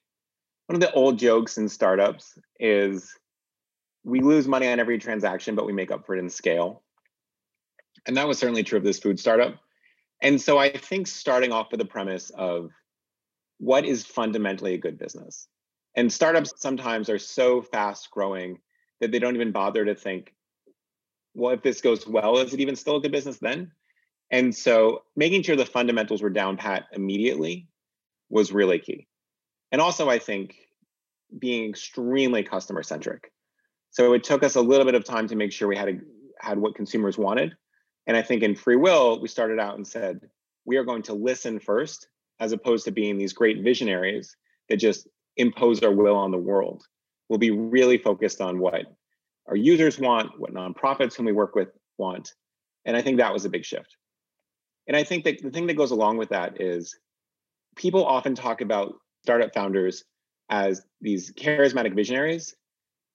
one 0.67 0.75
of 0.77 0.81
the 0.81 0.93
old 0.93 1.19
jokes 1.19 1.59
in 1.59 1.69
startups 1.69 2.39
is 2.61 3.13
we 4.05 4.21
lose 4.21 4.47
money 4.47 4.69
on 4.69 4.79
every 4.79 4.99
transaction, 4.99 5.57
but 5.57 5.67
we 5.67 5.73
make 5.73 5.91
up 5.91 6.07
for 6.07 6.15
it 6.15 6.21
in 6.21 6.31
scale. 6.31 6.83
And 8.07 8.17
that 8.17 8.29
was 8.29 8.39
certainly 8.39 8.63
true 8.63 8.79
of 8.79 8.85
this 8.85 8.99
food 8.99 9.19
startup. 9.19 9.57
And 10.23 10.41
so 10.41 10.59
I 10.59 10.71
think 10.71 11.07
starting 11.07 11.51
off 11.51 11.71
with 11.71 11.81
the 11.81 11.87
premise 11.87 12.31
of 12.31 12.71
what 13.61 13.85
is 13.85 14.07
fundamentally 14.07 14.75
a 14.75 14.79
good 14.79 14.99
business. 14.99 15.47
And 15.95 16.11
startups 16.11 16.55
sometimes 16.57 17.11
are 17.11 17.19
so 17.19 17.61
fast 17.61 18.11
growing 18.11 18.59
that 19.01 19.13
they 19.13 19.19
don't 19.19 19.35
even 19.35 19.53
bother 19.53 19.85
to 19.85 19.95
think, 19.95 20.35
well, 21.35 21.53
if 21.53 21.63
this 21.63 21.83
goes 21.83 22.07
well, 22.07 22.39
is 22.39 22.55
it 22.55 22.61
even 22.61 22.75
still 22.75 22.97
a 22.97 23.01
good 23.01 23.13
business 23.13 23.39
then? 23.39 23.71
And 24.31 24.55
so 24.55 25.03
making 25.15 25.43
sure 25.43 25.57
the 25.57 25.67
fundamentals 25.67 26.23
were 26.23 26.31
down 26.31 26.57
pat 26.57 26.87
immediately 26.93 27.69
was 28.31 28.51
really 28.51 28.79
key. 28.79 29.07
And 29.73 29.81
also, 29.81 30.09
I 30.09 30.19
think 30.19 30.57
being 31.39 31.69
extremely 31.69 32.43
customer 32.43 32.83
centric. 32.83 33.31
So 33.91 34.15
it 34.15 34.25
took 34.25 34.43
us 34.43 34.57
a 34.57 34.61
little 34.61 34.87
bit 34.87 34.95
of 34.95 35.05
time 35.05 35.29
to 35.29 35.37
make 35.37 35.53
sure 35.53 35.69
we 35.69 35.77
had 35.77 35.89
a, 35.89 35.99
had 36.41 36.59
what 36.59 36.75
consumers 36.75 37.19
wanted. 37.19 37.55
And 38.07 38.17
I 38.17 38.23
think 38.23 38.43
in 38.43 38.55
free 38.55 38.77
will, 38.77 39.21
we 39.21 39.29
started 39.29 39.61
out 39.61 39.77
and 39.77 39.87
said, 39.87 40.21
we 40.65 40.77
are 40.79 40.85
going 40.85 41.03
to 41.03 41.15
listen 41.15 41.61
first 41.61 42.09
as 42.41 42.53
opposed 42.53 42.85
to 42.87 42.91
being 42.91 43.19
these 43.19 43.33
great 43.33 43.63
visionaries 43.63 44.37
that 44.69 44.79
just 44.79 45.07
impose 45.37 45.83
our 45.83 45.93
will 45.93 46.17
on 46.17 46.31
the 46.31 46.39
world. 46.39 46.83
We'll 47.29 47.39
be 47.39 47.51
really 47.51 47.99
focused 47.99 48.41
on 48.41 48.59
what 48.59 48.87
our 49.47 49.57
users 49.57 49.99
want, 49.99 50.39
what 50.41 50.53
nonprofits 50.53 51.15
whom 51.15 51.27
we 51.27 51.33
work 51.33 51.55
with 51.55 51.69
want. 51.99 52.35
And 52.85 52.97
I 52.97 53.03
think 53.03 53.19
that 53.19 53.33
was 53.33 53.45
a 53.45 53.51
big 53.51 53.65
shift. 53.65 53.97
And 54.89 54.97
I 54.97 55.05
think 55.05 55.25
that 55.25 55.43
the 55.43 55.51
thing 55.51 55.67
that 55.67 55.77
goes 55.77 55.91
along 55.91 56.17
with 56.17 56.31
that 56.31 56.61
is 56.61 56.99
people 57.77 58.05
often 58.05 58.35
talk 58.35 58.61
about 58.61 58.95
startup 59.23 59.55
founders 59.55 60.05
as 60.49 60.83
these 61.01 61.33
charismatic 61.33 61.95
visionaries. 61.95 62.57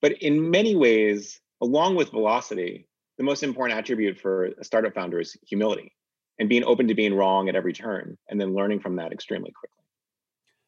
But 0.02 0.14
in 0.22 0.50
many 0.50 0.76
ways, 0.76 1.42
along 1.62 1.96
with 1.96 2.12
velocity, 2.12 2.88
the 3.18 3.24
most 3.24 3.44
important 3.44 3.80
attribute 3.80 4.20
for 4.20 4.46
a 4.46 4.64
startup 4.64 4.94
founder 4.94 5.20
is 5.20 5.36
humility. 5.46 5.94
And 6.40 6.50
being 6.50 6.64
open 6.64 6.88
to 6.88 6.96
being 6.96 7.14
wrong 7.14 7.50
at 7.50 7.56
every 7.56 7.74
turn 7.74 8.18
and 8.30 8.40
then 8.40 8.54
learning 8.54 8.80
from 8.80 8.98
that 8.98 9.12
extremely 9.12 9.52
quickly. 9.52 9.84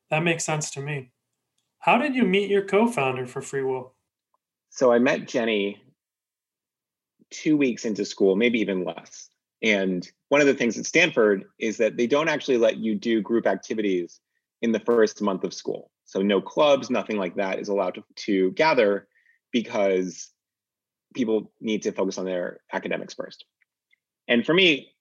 That 0.10 0.24
makes 0.24 0.46
sense 0.46 0.72
to 0.72 0.82
me. 0.82 1.12
How 1.80 1.98
did 1.98 2.16
you 2.16 2.24
meet 2.24 2.50
your 2.50 2.64
co 2.64 2.88
founder 2.88 3.26
for 3.26 3.42
FreeWill? 3.42 3.92
So 4.70 4.92
I 4.92 5.00
met 5.00 5.28
Jenny 5.28 5.82
two 7.30 7.58
weeks 7.58 7.86
into 7.86 8.06
school, 8.06 8.36
maybe 8.36 8.60
even 8.60 8.86
less. 8.86 9.30
And 9.62 10.10
one 10.30 10.42
of 10.42 10.48
the 10.48 10.54
things 10.54 10.78
at 10.78 10.86
Stanford 10.86 11.46
is 11.60 11.78
that 11.78 11.98
they 11.98 12.08
don't 12.08 12.30
actually 12.30 12.58
let 12.58 12.78
you 12.78 12.96
do 12.96 13.22
group 13.22 13.48
activities 13.48 14.20
in 14.62 14.72
the 14.72 14.80
first 14.80 15.22
month 15.22 15.44
of 15.44 15.54
school. 15.54 15.92
So 16.06 16.22
no 16.22 16.42
clubs, 16.42 16.90
nothing 16.90 17.18
like 17.18 17.36
that 17.36 17.60
is 17.60 17.68
allowed 17.68 17.96
to, 17.96 18.04
to 18.26 18.52
gather 18.52 19.08
because 19.52 20.32
people 21.14 21.52
need 21.60 21.82
to 21.84 21.92
focus 21.92 22.18
on 22.18 22.26
their 22.26 22.62
academics 22.72 23.14
first. 23.14 23.46
And 24.28 24.46
for 24.46 24.54
me, 24.54 24.94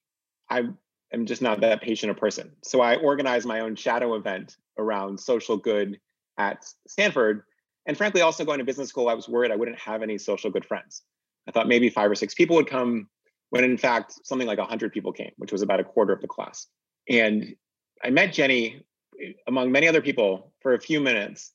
I 0.50 0.64
am 1.12 1.26
just 1.26 1.42
not 1.42 1.60
that 1.60 1.82
patient 1.82 2.10
a 2.10 2.14
person. 2.14 2.52
So 2.62 2.80
I 2.80 2.96
organized 2.96 3.46
my 3.46 3.60
own 3.60 3.76
shadow 3.76 4.14
event 4.14 4.56
around 4.78 5.18
social 5.18 5.56
good 5.56 5.98
at 6.38 6.64
Stanford. 6.86 7.42
And 7.86 7.96
frankly, 7.96 8.20
also 8.20 8.44
going 8.44 8.58
to 8.58 8.64
business 8.64 8.88
school, 8.88 9.08
I 9.08 9.14
was 9.14 9.28
worried 9.28 9.52
I 9.52 9.56
wouldn't 9.56 9.78
have 9.78 10.02
any 10.02 10.18
social 10.18 10.50
good 10.50 10.64
friends. 10.64 11.02
I 11.48 11.52
thought 11.52 11.68
maybe 11.68 11.88
five 11.88 12.10
or 12.10 12.14
six 12.14 12.34
people 12.34 12.56
would 12.56 12.66
come, 12.66 13.08
when 13.50 13.64
in 13.64 13.78
fact, 13.78 14.14
something 14.24 14.46
like 14.46 14.58
100 14.58 14.92
people 14.92 15.12
came, 15.12 15.30
which 15.36 15.52
was 15.52 15.62
about 15.62 15.80
a 15.80 15.84
quarter 15.84 16.12
of 16.12 16.20
the 16.20 16.26
class. 16.26 16.66
And 17.08 17.54
I 18.02 18.10
met 18.10 18.32
Jenny 18.32 18.84
eh, 19.22 19.32
among 19.46 19.70
many 19.70 19.86
other 19.86 20.02
people 20.02 20.52
for 20.60 20.74
a 20.74 20.80
few 20.80 21.00
minutes 21.00 21.52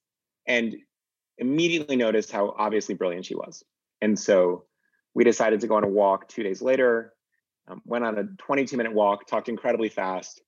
and 0.47 0.75
immediately 1.37 1.95
noticed 1.95 2.31
how 2.31 2.55
obviously 2.57 2.95
brilliant 2.95 3.25
she 3.25 3.35
was. 3.35 3.63
And 4.01 4.17
so 4.17 4.65
we 5.13 5.23
decided 5.23 5.59
to 5.61 5.67
go 5.67 5.75
on 5.75 5.83
a 5.83 5.89
walk 5.89 6.29
two 6.29 6.43
days 6.43 6.61
later, 6.61 7.13
um, 7.71 7.81
went 7.85 8.03
on 8.03 8.17
a 8.17 8.23
22 8.23 8.77
minute 8.77 8.93
walk, 8.93 9.27
talked 9.27 9.49
incredibly 9.49 9.89
fast, 9.89 10.41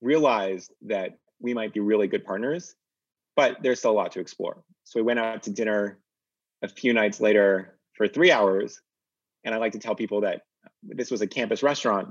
realized 0.00 0.72
that 0.82 1.18
we 1.40 1.54
might 1.54 1.72
be 1.72 1.80
really 1.80 2.08
good 2.08 2.24
partners, 2.24 2.74
but 3.36 3.56
there's 3.62 3.78
still 3.78 3.92
a 3.92 3.92
lot 3.92 4.12
to 4.12 4.20
explore. 4.20 4.62
So 4.84 4.98
we 4.98 5.04
went 5.04 5.18
out 5.18 5.42
to 5.44 5.50
dinner 5.50 5.98
a 6.62 6.68
few 6.68 6.92
nights 6.92 7.20
later 7.20 7.78
for 7.94 8.08
three 8.08 8.30
hours. 8.30 8.80
And 9.44 9.54
I 9.54 9.58
like 9.58 9.72
to 9.72 9.78
tell 9.78 9.94
people 9.94 10.22
that 10.22 10.42
this 10.82 11.10
was 11.10 11.20
a 11.20 11.26
campus 11.26 11.62
restaurant. 11.62 12.10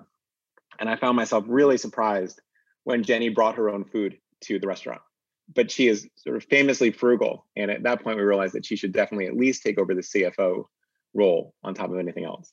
And 0.79 0.89
I 0.89 0.95
found 0.95 1.15
myself 1.15 1.43
really 1.47 1.77
surprised 1.77 2.41
when 2.83 3.03
Jenny 3.03 3.29
brought 3.29 3.55
her 3.55 3.69
own 3.69 3.83
food 3.85 4.17
to 4.41 4.59
the 4.59 4.67
restaurant. 4.67 5.01
But 5.53 5.71
she 5.71 5.87
is 5.87 6.07
sort 6.17 6.35
of 6.35 6.43
famously 6.45 6.91
frugal. 6.91 7.45
And 7.55 7.71
at 7.71 7.83
that 7.83 8.03
point, 8.03 8.17
we 8.17 8.23
realized 8.23 8.53
that 8.53 8.65
she 8.65 8.75
should 8.75 8.91
definitely 8.91 9.27
at 9.27 9.35
least 9.35 9.63
take 9.63 9.79
over 9.79 9.93
the 9.93 10.01
CFO 10.01 10.65
role 11.13 11.53
on 11.63 11.73
top 11.73 11.89
of 11.89 11.97
anything 11.97 12.25
else. 12.25 12.51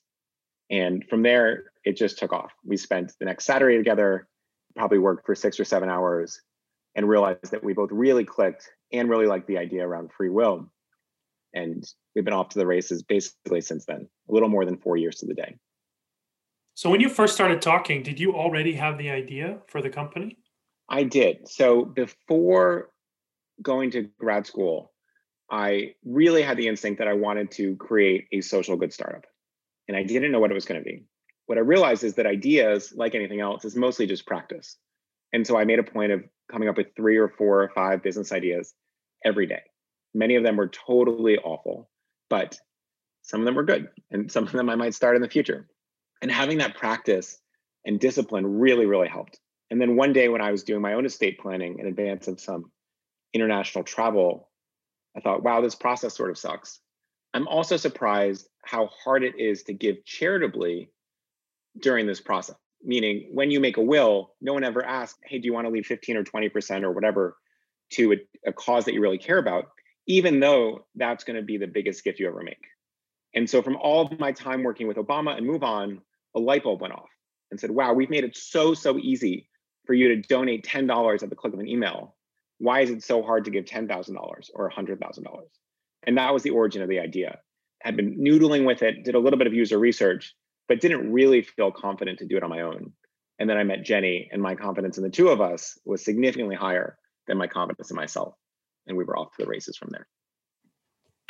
And 0.69 1.03
from 1.09 1.21
there, 1.23 1.65
it 1.83 1.95
just 1.95 2.17
took 2.17 2.33
off. 2.33 2.51
We 2.63 2.77
spent 2.77 3.13
the 3.19 3.25
next 3.25 3.45
Saturday 3.45 3.77
together, 3.77 4.27
probably 4.75 4.97
worked 4.97 5.25
for 5.25 5.35
six 5.35 5.59
or 5.59 5.65
seven 5.65 5.89
hours, 5.89 6.41
and 6.95 7.07
realized 7.07 7.51
that 7.51 7.63
we 7.63 7.73
both 7.73 7.91
really 7.91 8.23
clicked 8.23 8.69
and 8.91 9.09
really 9.09 9.27
liked 9.27 9.47
the 9.47 9.57
idea 9.57 9.87
around 9.87 10.11
free 10.11 10.29
will. 10.29 10.71
And 11.53 11.83
we've 12.15 12.25
been 12.25 12.33
off 12.33 12.49
to 12.49 12.59
the 12.59 12.67
races 12.67 13.03
basically 13.03 13.61
since 13.61 13.85
then, 13.85 14.07
a 14.29 14.33
little 14.33 14.49
more 14.49 14.65
than 14.65 14.77
four 14.77 14.97
years 14.97 15.17
to 15.17 15.25
the 15.25 15.33
day. 15.33 15.55
So, 16.73 16.89
when 16.89 16.99
you 16.99 17.07
first 17.07 17.35
started 17.35 17.61
talking, 17.61 18.03
did 18.03 18.19
you 18.19 18.33
already 18.33 18.73
have 18.73 18.97
the 18.97 19.09
idea 19.09 19.59
for 19.67 19.81
the 19.81 19.89
company? 19.89 20.37
I 20.89 21.03
did. 21.03 21.47
So, 21.47 21.85
before 21.85 22.89
going 23.61 23.91
to 23.91 24.09
grad 24.19 24.45
school, 24.45 24.91
I 25.49 25.93
really 26.03 26.41
had 26.41 26.57
the 26.57 26.67
instinct 26.67 26.99
that 26.99 27.07
I 27.07 27.13
wanted 27.13 27.51
to 27.51 27.77
create 27.77 28.27
a 28.33 28.41
social 28.41 28.75
good 28.75 28.91
startup. 28.91 29.25
And 29.87 29.95
I 29.95 30.03
didn't 30.03 30.31
know 30.31 30.39
what 30.39 30.51
it 30.51 30.55
was 30.55 30.65
going 30.65 30.81
to 30.81 30.85
be. 30.85 31.05
What 31.45 31.57
I 31.57 31.61
realized 31.61 32.03
is 32.03 32.15
that 32.15 32.25
ideas, 32.25 32.93
like 32.95 33.15
anything 33.15 33.39
else, 33.39 33.65
is 33.65 33.75
mostly 33.75 34.07
just 34.07 34.25
practice. 34.25 34.77
And 35.31 35.45
so 35.45 35.57
I 35.57 35.65
made 35.65 35.79
a 35.79 35.83
point 35.83 36.11
of 36.11 36.23
coming 36.51 36.69
up 36.69 36.77
with 36.77 36.95
three 36.95 37.17
or 37.17 37.27
four 37.27 37.61
or 37.61 37.69
five 37.69 38.01
business 38.01 38.31
ideas 38.31 38.73
every 39.23 39.45
day. 39.45 39.61
Many 40.13 40.35
of 40.35 40.43
them 40.43 40.57
were 40.57 40.69
totally 40.69 41.37
awful, 41.37 41.89
but 42.29 42.57
some 43.21 43.41
of 43.41 43.45
them 43.45 43.55
were 43.55 43.63
good. 43.63 43.89
And 44.11 44.31
some 44.31 44.45
of 44.45 44.51
them 44.51 44.69
I 44.69 44.75
might 44.75 44.93
start 44.93 45.15
in 45.15 45.21
the 45.21 45.29
future. 45.29 45.67
And 46.21 46.31
having 46.31 46.59
that 46.59 46.77
practice 46.77 47.37
and 47.85 47.99
discipline 47.99 48.59
really, 48.59 48.85
really 48.85 49.07
helped. 49.07 49.39
And 49.69 49.81
then 49.81 49.95
one 49.95 50.13
day 50.13 50.29
when 50.29 50.41
I 50.41 50.51
was 50.51 50.63
doing 50.63 50.81
my 50.81 50.93
own 50.93 51.05
estate 51.05 51.39
planning 51.39 51.79
in 51.79 51.87
advance 51.87 52.27
of 52.27 52.39
some 52.39 52.71
international 53.33 53.83
travel, 53.83 54.49
I 55.17 55.21
thought, 55.21 55.43
wow, 55.43 55.61
this 55.61 55.75
process 55.75 56.15
sort 56.15 56.29
of 56.29 56.37
sucks. 56.37 56.79
I'm 57.35 57.49
also 57.49 57.75
surprised 57.75 58.47
how 58.63 58.87
hard 59.03 59.21
it 59.21 59.37
is 59.37 59.63
to 59.63 59.73
give 59.73 60.05
charitably 60.05 60.89
during 61.77 62.07
this 62.07 62.21
process. 62.21 62.55
Meaning, 62.81 63.29
when 63.33 63.51
you 63.51 63.59
make 63.59 63.75
a 63.75 63.81
will, 63.81 64.33
no 64.39 64.53
one 64.53 64.63
ever 64.63 64.83
asks, 64.85 65.19
hey, 65.25 65.39
do 65.39 65.45
you 65.45 65.53
want 65.53 65.67
to 65.67 65.71
leave 65.71 65.85
15 65.85 66.15
or 66.15 66.23
20% 66.23 66.83
or 66.83 66.93
whatever 66.93 67.35
to 67.93 68.13
a, 68.13 68.49
a 68.49 68.53
cause 68.53 68.85
that 68.85 68.93
you 68.93 69.01
really 69.01 69.17
care 69.17 69.37
about, 69.37 69.65
even 70.07 70.39
though 70.39 70.85
that's 70.95 71.25
going 71.25 71.35
to 71.35 71.41
be 71.41 71.57
the 71.57 71.67
biggest 71.67 72.05
gift 72.05 72.19
you 72.19 72.27
ever 72.27 72.41
make. 72.41 72.63
And 73.33 73.49
so, 73.49 73.61
from 73.61 73.75
all 73.75 74.05
of 74.05 74.17
my 74.17 74.31
time 74.31 74.63
working 74.63 74.87
with 74.87 74.95
Obama 74.95 75.37
and 75.37 75.45
MoveOn, 75.45 75.99
a 76.35 76.39
light 76.39 76.63
bulb 76.63 76.79
went 76.79 76.93
off 76.93 77.09
and 77.51 77.59
said, 77.59 77.71
wow, 77.71 77.91
we've 77.91 78.09
made 78.09 78.23
it 78.23 78.37
so, 78.37 78.73
so 78.73 78.97
easy 78.97 79.49
for 79.85 79.93
you 79.93 80.07
to 80.07 80.21
donate 80.21 80.65
$10 80.65 81.21
at 81.21 81.29
the 81.29 81.35
click 81.35 81.53
of 81.53 81.59
an 81.59 81.67
email. 81.67 82.15
Why 82.59 82.79
is 82.79 82.91
it 82.91 83.03
so 83.03 83.21
hard 83.21 83.43
to 83.43 83.51
give 83.51 83.65
$10,000 83.65 84.49
or 84.53 84.71
$100,000? 84.71 85.25
And 86.05 86.17
that 86.17 86.33
was 86.33 86.43
the 86.43 86.51
origin 86.51 86.81
of 86.81 86.89
the 86.89 86.99
idea. 86.99 87.39
Had 87.81 87.95
been 87.95 88.17
noodling 88.17 88.65
with 88.65 88.81
it, 88.81 89.03
did 89.03 89.15
a 89.15 89.19
little 89.19 89.37
bit 89.37 89.47
of 89.47 89.53
user 89.53 89.77
research, 89.77 90.33
but 90.67 90.81
didn't 90.81 91.11
really 91.11 91.41
feel 91.41 91.71
confident 91.71 92.19
to 92.19 92.25
do 92.25 92.37
it 92.37 92.43
on 92.43 92.49
my 92.49 92.61
own. 92.61 92.91
And 93.37 93.49
then 93.49 93.57
I 93.57 93.63
met 93.63 93.83
Jenny, 93.83 94.29
and 94.31 94.41
my 94.41 94.55
confidence 94.55 94.97
in 94.97 95.03
the 95.03 95.09
two 95.09 95.29
of 95.29 95.41
us 95.41 95.77
was 95.85 96.03
significantly 96.03 96.55
higher 96.55 96.97
than 97.27 97.37
my 97.37 97.47
confidence 97.47 97.91
in 97.91 97.95
myself. 97.95 98.33
And 98.87 98.97
we 98.97 99.03
were 99.03 99.17
off 99.17 99.35
to 99.35 99.43
the 99.43 99.49
races 99.49 99.77
from 99.77 99.89
there. 99.91 100.07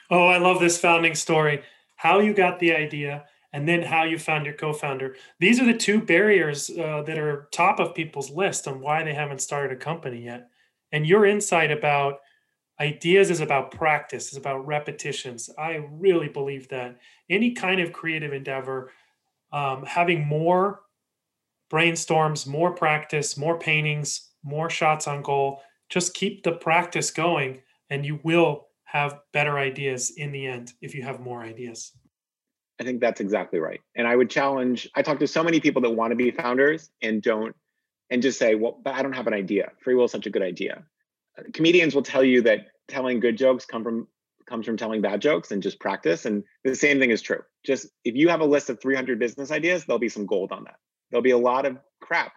Oh, 0.10 0.28
I 0.28 0.38
love 0.38 0.60
this 0.60 0.78
founding 0.80 1.16
story. 1.16 1.64
How 1.96 2.20
you 2.20 2.34
got 2.34 2.60
the 2.60 2.76
idea, 2.76 3.26
and 3.52 3.68
then 3.68 3.82
how 3.82 4.04
you 4.04 4.20
found 4.20 4.46
your 4.46 4.54
co-founder. 4.54 5.16
These 5.40 5.60
are 5.60 5.66
the 5.66 5.78
two 5.78 6.02
barriers 6.02 6.70
uh, 6.70 7.02
that 7.04 7.18
are 7.18 7.48
top 7.52 7.80
of 7.80 7.96
people's 7.96 8.30
list 8.30 8.68
on 8.68 8.82
why 8.82 9.04
they 9.04 9.14
haven't 9.14 9.42
started 9.42 9.76
a 9.76 9.80
company 9.80 10.24
yet. 10.24 10.50
And 10.92 11.08
your 11.08 11.26
insight 11.26 11.72
about 11.72 12.20
ideas 12.80 13.30
is 13.30 13.40
about 13.40 13.72
practice, 13.72 14.32
is 14.32 14.38
about 14.38 14.66
repetitions. 14.66 15.50
I 15.58 15.86
really 15.92 16.28
believe 16.28 16.68
that 16.70 16.98
any 17.30 17.52
kind 17.52 17.80
of 17.80 17.94
creative 17.94 18.34
endeavor, 18.34 18.92
um, 19.54 19.84
having 19.86 20.26
more 20.28 20.82
brainstorms, 21.72 22.46
more 22.46 22.72
practice, 22.72 23.38
more 23.38 23.58
paintings, 23.58 24.30
more 24.44 24.70
shots 24.70 25.08
on 25.08 25.22
goal, 25.22 25.62
just 25.90 26.14
keep 26.14 26.44
the 26.44 26.52
practice 26.52 27.12
going, 27.12 27.62
and 27.90 28.06
you 28.06 28.20
will 28.24 28.68
have 28.84 29.20
better 29.34 29.58
ideas 29.58 30.12
in 30.16 30.32
the 30.32 30.46
end 30.46 30.74
if 30.82 30.94
you 30.96 31.04
have 31.04 31.20
more 31.20 31.42
ideas. 31.42 31.92
I 32.80 32.84
think 32.84 33.00
that's 33.00 33.22
exactly 33.22 33.60
right. 33.60 33.82
And 33.96 34.08
I 34.08 34.16
would 34.16 34.30
challenge, 34.30 34.90
I 34.96 35.02
talk 35.02 35.20
to 35.20 35.28
so 35.28 35.44
many 35.44 35.60
people 35.60 35.82
that 35.84 35.92
want 35.92 36.12
to 36.12 36.16
be 36.16 36.32
founders 36.32 36.90
and 37.02 37.22
don't, 37.22 37.56
and 38.10 38.22
just 38.22 38.38
say, 38.38 38.56
well, 38.56 38.80
but 38.84 38.94
I 38.94 39.02
don't 39.02 39.14
have 39.14 39.28
an 39.28 39.34
idea. 39.34 39.72
Free 39.82 39.96
will 39.96 40.06
is 40.06 40.12
such 40.12 40.28
a 40.28 40.30
good 40.30 40.42
idea. 40.44 40.84
Comedians 41.54 41.96
will 41.96 42.04
tell 42.04 42.24
you 42.24 42.42
that 42.44 42.68
telling 42.88 43.20
good 43.20 43.38
jokes 43.38 43.66
come 43.66 43.84
from 43.84 44.08
comes 44.48 44.66
from 44.66 44.78
telling 44.78 45.02
bad 45.02 45.22
jokes 45.22 45.52
and 45.52 45.64
just 45.64 45.80
practice. 45.80 46.26
And 46.26 46.44
the 46.64 46.76
same 46.76 47.00
thing 47.00 47.10
is 47.10 47.22
true. 47.22 47.42
Just 47.66 47.88
if 48.04 48.16
you 48.16 48.30
have 48.30 48.42
a 48.42 48.46
list 48.46 48.70
of 48.70 48.80
300 48.80 49.18
business 49.20 49.52
ideas, 49.52 49.86
there'll 49.86 50.00
be 50.00 50.10
some 50.10 50.26
gold 50.26 50.52
on 50.52 50.66
that. 50.66 50.76
There'll 51.10 51.24
be 51.24 51.32
a 51.32 51.38
lot 51.38 51.66
of 51.66 51.78
crap, 52.02 52.34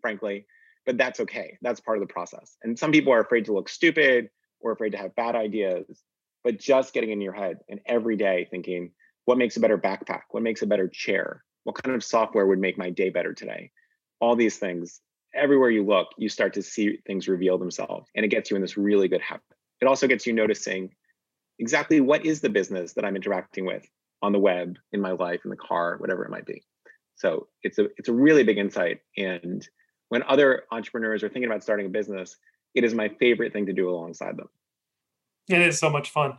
frankly, 0.00 0.46
but 0.86 0.96
that's 0.96 1.20
okay. 1.20 1.58
That's 1.62 1.80
part 1.80 1.98
of 1.98 2.06
the 2.06 2.12
process. 2.12 2.56
And 2.62 2.78
some 2.78 2.92
people 2.92 3.12
are 3.12 3.20
afraid 3.20 3.44
to 3.46 3.52
look 3.52 3.68
stupid 3.68 4.30
or 4.60 4.72
afraid 4.72 4.90
to 4.90 4.98
have 4.98 5.14
bad 5.14 5.36
ideas, 5.36 6.02
but 6.44 6.58
just 6.58 6.94
getting 6.94 7.10
in 7.10 7.20
your 7.20 7.32
head 7.32 7.58
and 7.68 7.80
every 7.86 8.16
day 8.16 8.48
thinking, 8.50 8.92
what 9.26 9.38
makes 9.38 9.56
a 9.56 9.60
better 9.60 9.78
backpack? 9.78 10.22
What 10.30 10.42
makes 10.42 10.62
a 10.62 10.66
better 10.66 10.88
chair? 10.88 11.44
What 11.64 11.82
kind 11.82 11.94
of 11.94 12.02
software 12.02 12.46
would 12.46 12.58
make 12.58 12.78
my 12.78 12.90
day 12.90 13.10
better 13.10 13.34
today? 13.34 13.70
All 14.18 14.36
these 14.36 14.56
things, 14.56 15.00
everywhere 15.34 15.70
you 15.70 15.84
look, 15.84 16.08
you 16.16 16.28
start 16.28 16.54
to 16.54 16.62
see 16.62 16.98
things 17.06 17.28
reveal 17.28 17.58
themselves 17.58 18.08
and 18.14 18.24
it 18.24 18.28
gets 18.28 18.50
you 18.50 18.56
in 18.56 18.62
this 18.62 18.76
really 18.76 19.08
good 19.08 19.20
habit. 19.20 19.44
It 19.80 19.86
also 19.86 20.06
gets 20.06 20.26
you 20.26 20.32
noticing 20.32 20.90
exactly 21.58 22.00
what 22.00 22.24
is 22.26 22.40
the 22.40 22.48
business 22.48 22.94
that 22.94 23.04
I'm 23.04 23.16
interacting 23.16 23.64
with 23.64 23.88
on 24.22 24.32
the 24.32 24.38
web, 24.38 24.76
in 24.92 25.00
my 25.00 25.12
life, 25.12 25.40
in 25.44 25.50
the 25.50 25.56
car, 25.56 25.96
whatever 25.98 26.24
it 26.24 26.30
might 26.30 26.46
be. 26.46 26.62
So 27.16 27.48
it's 27.62 27.78
a 27.78 27.88
it's 27.96 28.08
a 28.08 28.12
really 28.12 28.44
big 28.44 28.58
insight. 28.58 29.00
And 29.16 29.66
when 30.08 30.22
other 30.24 30.64
entrepreneurs 30.70 31.22
are 31.22 31.28
thinking 31.28 31.50
about 31.50 31.62
starting 31.62 31.86
a 31.86 31.90
business, 31.90 32.36
it 32.74 32.84
is 32.84 32.94
my 32.94 33.08
favorite 33.08 33.52
thing 33.52 33.66
to 33.66 33.72
do 33.72 33.88
alongside 33.88 34.36
them. 34.36 34.48
It 35.48 35.60
is 35.60 35.78
so 35.78 35.90
much 35.90 36.10
fun. 36.10 36.38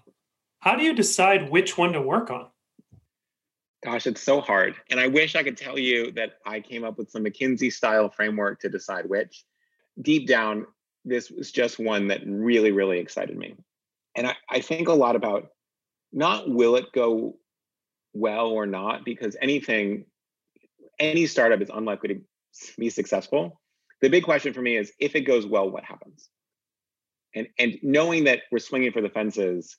How 0.59 0.75
do 0.75 0.83
you 0.83 0.93
decide 0.93 1.49
which 1.49 1.77
one 1.77 1.93
to 1.93 2.01
work 2.01 2.29
on? 2.29 2.47
Gosh, 3.83 4.05
it's 4.05 4.21
so 4.21 4.41
hard. 4.41 4.75
And 4.89 4.99
I 4.99 5.07
wish 5.07 5.35
I 5.35 5.43
could 5.43 5.57
tell 5.57 5.77
you 5.77 6.11
that 6.11 6.33
I 6.45 6.59
came 6.59 6.83
up 6.83 6.97
with 6.97 7.09
some 7.09 7.23
McKinsey 7.23 7.71
style 7.73 8.09
framework 8.09 8.59
to 8.61 8.69
decide 8.69 9.07
which. 9.07 9.43
Deep 10.01 10.27
down, 10.27 10.67
this 11.03 11.31
was 11.31 11.51
just 11.51 11.79
one 11.79 12.07
that 12.09 12.21
really, 12.25 12.71
really 12.71 12.99
excited 12.99 13.35
me. 13.35 13.55
And 14.15 14.27
I, 14.27 14.35
I 14.49 14.61
think 14.61 14.87
a 14.87 14.93
lot 14.93 15.15
about 15.15 15.49
not 16.13 16.49
will 16.49 16.75
it 16.75 16.91
go 16.93 17.37
well 18.13 18.47
or 18.47 18.65
not, 18.65 19.03
because 19.03 19.35
anything, 19.41 20.05
any 20.99 21.25
startup 21.25 21.61
is 21.61 21.71
unlikely 21.73 22.09
to 22.09 22.21
be 22.77 22.89
successful. 22.89 23.61
The 24.01 24.09
big 24.09 24.23
question 24.23 24.53
for 24.53 24.61
me 24.61 24.77
is 24.77 24.91
if 24.99 25.15
it 25.15 25.21
goes 25.21 25.45
well, 25.45 25.69
what 25.69 25.83
happens? 25.83 26.29
And 27.33 27.47
and 27.57 27.79
knowing 27.81 28.25
that 28.25 28.41
we're 28.51 28.59
swinging 28.59 28.91
for 28.91 29.01
the 29.01 29.09
fences 29.09 29.77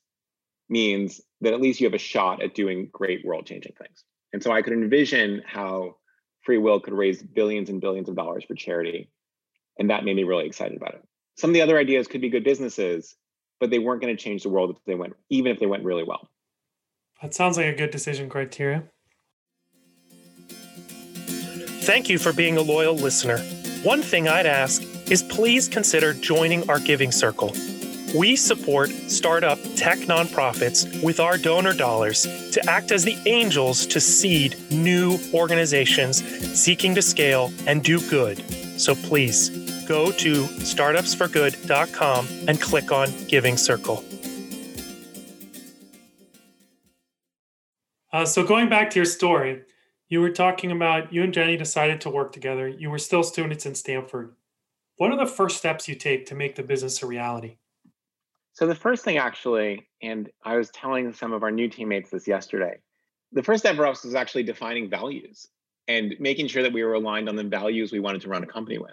means 0.69 1.21
that 1.43 1.53
at 1.53 1.61
least 1.61 1.81
you 1.81 1.87
have 1.87 1.95
a 1.95 1.99
shot 1.99 2.43
at 2.43 2.55
doing 2.55 2.89
great 2.93 3.25
world 3.25 3.47
changing 3.47 3.75
things. 3.79 4.05
And 4.33 4.43
so 4.43 4.51
I 4.51 4.63
could 4.63 4.73
envision 4.73 5.43
how 5.45 5.97
free 6.43 6.59
will 6.59 6.81
could 6.81 6.95
raise 6.95 7.23
billions 7.23 7.69
and 7.69 7.81
billions 7.81 8.09
of 8.09 8.17
dollars 8.17 8.45
for 8.45 8.55
charity. 8.55 9.11
And 9.79 9.91
that 9.91 10.05
made 10.05 10.17
me 10.17 10.25
really 10.25 10.47
excited 10.47 10.77
about 10.77 10.95
it. 10.95 11.05
Some 11.37 11.51
of 11.51 11.55
the 11.55 11.63
other 11.63 11.79
ideas 11.79 12.07
could 12.07 12.21
be 12.21 12.29
good 12.29 12.45
businesses, 12.45 13.17
but 13.61 13.71
they 13.71 13.79
weren't 13.79 14.01
going 14.01 14.17
to 14.17 14.23
change 14.23 14.43
the 14.43 14.49
world 14.49 14.71
if 14.71 14.77
they 14.87 14.95
went, 14.95 15.15
even 15.31 15.53
if 15.53 15.59
they 15.59 15.67
went 15.67 15.85
really 15.85 16.05
well. 16.05 16.29
That 17.21 17.35
sounds 17.35 17.57
like 17.57 17.67
a 17.67 17.77
good 17.77 17.91
decision 17.91 18.29
criteria. 18.29 18.85
Thank 21.83 22.09
you 22.09 22.19
for 22.19 22.33
being 22.33 22.57
a 22.57 22.63
loyal 22.63 22.95
listener. 22.95 23.39
One 23.83 24.03
thing 24.03 24.29
I'd 24.29 24.47
ask 24.47 24.83
is 25.11 25.23
please 25.25 25.69
consider 25.69 26.15
joining 26.15 26.69
our 26.71 26.79
giving 26.79 27.11
circle. 27.11 27.53
We 28.15 28.37
support 28.37 28.91
startup 28.91 29.59
tech 29.75 29.99
nonprofits 30.01 31.03
with 31.03 31.19
our 31.19 31.39
donor 31.39 31.73
dollars 31.73 32.25
to 32.53 32.63
act 32.69 32.93
as 32.93 33.05
the 33.05 33.17
angels 33.25 33.87
to 33.87 34.01
seed 34.01 34.57
new 34.71 35.19
organizations 35.33 36.23
seeking 36.55 36.95
to 36.95 37.01
scale 37.01 37.51
and 37.67 37.83
do 37.83 38.01
good. 38.11 38.39
So 38.79 38.95
please 38.95 39.49
go 39.87 40.13
to 40.13 40.45
startupsforgood.com 40.45 42.29
and 42.49 42.61
click 42.61 42.93
on 42.93 43.09
Giving 43.29 43.57
Circle. 43.57 44.05
Uh, 48.13 48.27
so, 48.27 48.45
going 48.45 48.69
back 48.69 48.91
to 48.91 48.97
your 48.97 49.07
story, 49.07 49.63
you 50.11 50.21
were 50.21 50.31
talking 50.31 50.71
about 50.71 51.15
you 51.15 51.23
and 51.23 51.33
Jenny 51.33 51.57
decided 51.57 52.03
to 52.03 52.11
work 52.11 52.33
together. 52.33 52.69
You 52.69 52.91
were 52.91 52.99
still 52.99 53.23
students 53.23 53.65
in 53.65 53.75
Stanford. 53.75 54.35
What 54.97 55.11
are 55.11 55.17
the 55.17 55.25
first 55.25 55.57
steps 55.57 55.89
you 55.89 55.95
take 55.95 56.27
to 56.27 56.35
make 56.35 56.55
the 56.55 56.63
business 56.63 57.03
a 57.03 57.07
reality? 57.07 57.57
So 58.55 58.67
the 58.67 58.75
first 58.75 59.05
thing 59.05 59.17
actually, 59.17 59.89
and 60.03 60.31
I 60.45 60.57
was 60.57 60.71
telling 60.71 61.13
some 61.13 61.33
of 61.33 61.43
our 61.43 61.51
new 61.51 61.69
teammates 61.69 62.11
this 62.11 62.29
yesterday, 62.29 62.75
the 63.33 63.43
first 63.43 63.63
step 63.63 63.77
for 63.77 63.87
us 63.87 64.05
was 64.05 64.15
actually 64.15 64.43
defining 64.43 64.91
values 64.91 65.49
and 65.89 66.15
making 66.21 66.49
sure 66.49 66.63
that 66.63 66.73
we 66.73 66.85
were 66.85 66.95
aligned 66.95 67.29
on 67.29 67.37
the 67.37 67.45
values 67.45 67.93
we 67.93 68.01
wanted 68.01 68.21
to 68.23 68.29
run 68.29 68.43
a 68.43 68.47
company 68.47 68.79
with. 68.79 68.93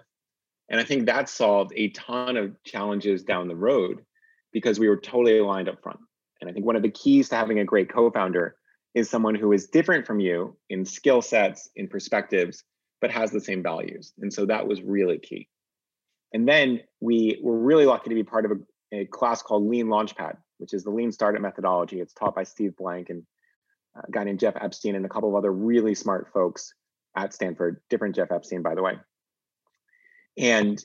And 0.69 0.79
I 0.79 0.83
think 0.83 1.05
that 1.05 1.29
solved 1.29 1.73
a 1.75 1.89
ton 1.89 2.37
of 2.37 2.55
challenges 2.63 3.23
down 3.23 3.47
the 3.47 3.55
road 3.55 3.99
because 4.53 4.79
we 4.79 4.87
were 4.87 4.97
totally 4.97 5.39
aligned 5.39 5.67
up 5.67 5.81
front. 5.83 5.99
And 6.39 6.49
I 6.49 6.53
think 6.53 6.65
one 6.65 6.75
of 6.75 6.83
the 6.83 6.91
keys 6.91 7.29
to 7.29 7.35
having 7.35 7.59
a 7.59 7.65
great 7.65 7.91
co-founder 7.91 8.55
is 8.95 9.09
someone 9.09 9.35
who 9.35 9.51
is 9.51 9.67
different 9.67 10.07
from 10.07 10.19
you 10.19 10.55
in 10.69 10.85
skill 10.85 11.21
sets, 11.21 11.69
in 11.75 11.87
perspectives, 11.87 12.63
but 13.01 13.11
has 13.11 13.31
the 13.31 13.41
same 13.41 13.61
values. 13.61 14.13
And 14.19 14.33
so 14.33 14.45
that 14.45 14.67
was 14.67 14.81
really 14.81 15.19
key. 15.19 15.47
And 16.33 16.47
then 16.47 16.81
we 17.01 17.39
were 17.43 17.57
really 17.57 17.85
lucky 17.85 18.09
to 18.09 18.15
be 18.15 18.23
part 18.23 18.45
of 18.45 18.51
a 18.51 18.55
a 18.91 19.05
class 19.05 19.41
called 19.41 19.67
Lean 19.67 19.87
Launchpad, 19.87 20.37
which 20.57 20.73
is 20.73 20.83
the 20.83 20.89
Lean 20.89 21.11
Startup 21.11 21.41
methodology. 21.41 21.99
It's 22.01 22.13
taught 22.13 22.35
by 22.35 22.43
Steve 22.43 22.75
Blank 22.75 23.09
and 23.09 23.23
a 23.95 24.11
guy 24.11 24.23
named 24.23 24.39
Jeff 24.39 24.55
Epstein 24.59 24.95
and 24.95 25.05
a 25.05 25.09
couple 25.09 25.29
of 25.29 25.35
other 25.35 25.51
really 25.51 25.95
smart 25.95 26.31
folks 26.33 26.73
at 27.15 27.33
Stanford, 27.33 27.81
different 27.89 28.15
Jeff 28.15 28.31
Epstein, 28.31 28.61
by 28.61 28.75
the 28.75 28.83
way. 28.83 28.93
And 30.37 30.83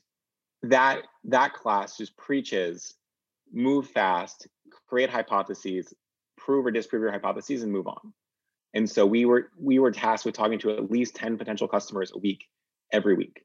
that 0.63 1.03
that 1.25 1.53
class 1.53 1.97
just 1.97 2.17
preaches 2.17 2.95
move 3.53 3.89
fast, 3.89 4.49
create 4.89 5.11
hypotheses, 5.11 5.93
prove 6.37 6.67
or 6.67 6.71
disprove 6.71 7.03
your 7.03 7.13
hypotheses, 7.13 7.63
and 7.63 7.71
move 7.71 7.87
on. 7.87 8.13
And 8.73 8.89
so 8.89 9.07
we 9.07 9.25
were 9.25 9.51
we 9.61 9.79
were 9.79 9.93
tasked 9.93 10.27
with 10.27 10.35
talking 10.35 10.59
to 10.61 10.71
at 10.71 10.91
least 10.91 11.15
10 11.15 11.39
potential 11.39 11.69
customers 11.69 12.11
a 12.15 12.19
week, 12.19 12.45
every 12.93 13.15
week. 13.15 13.45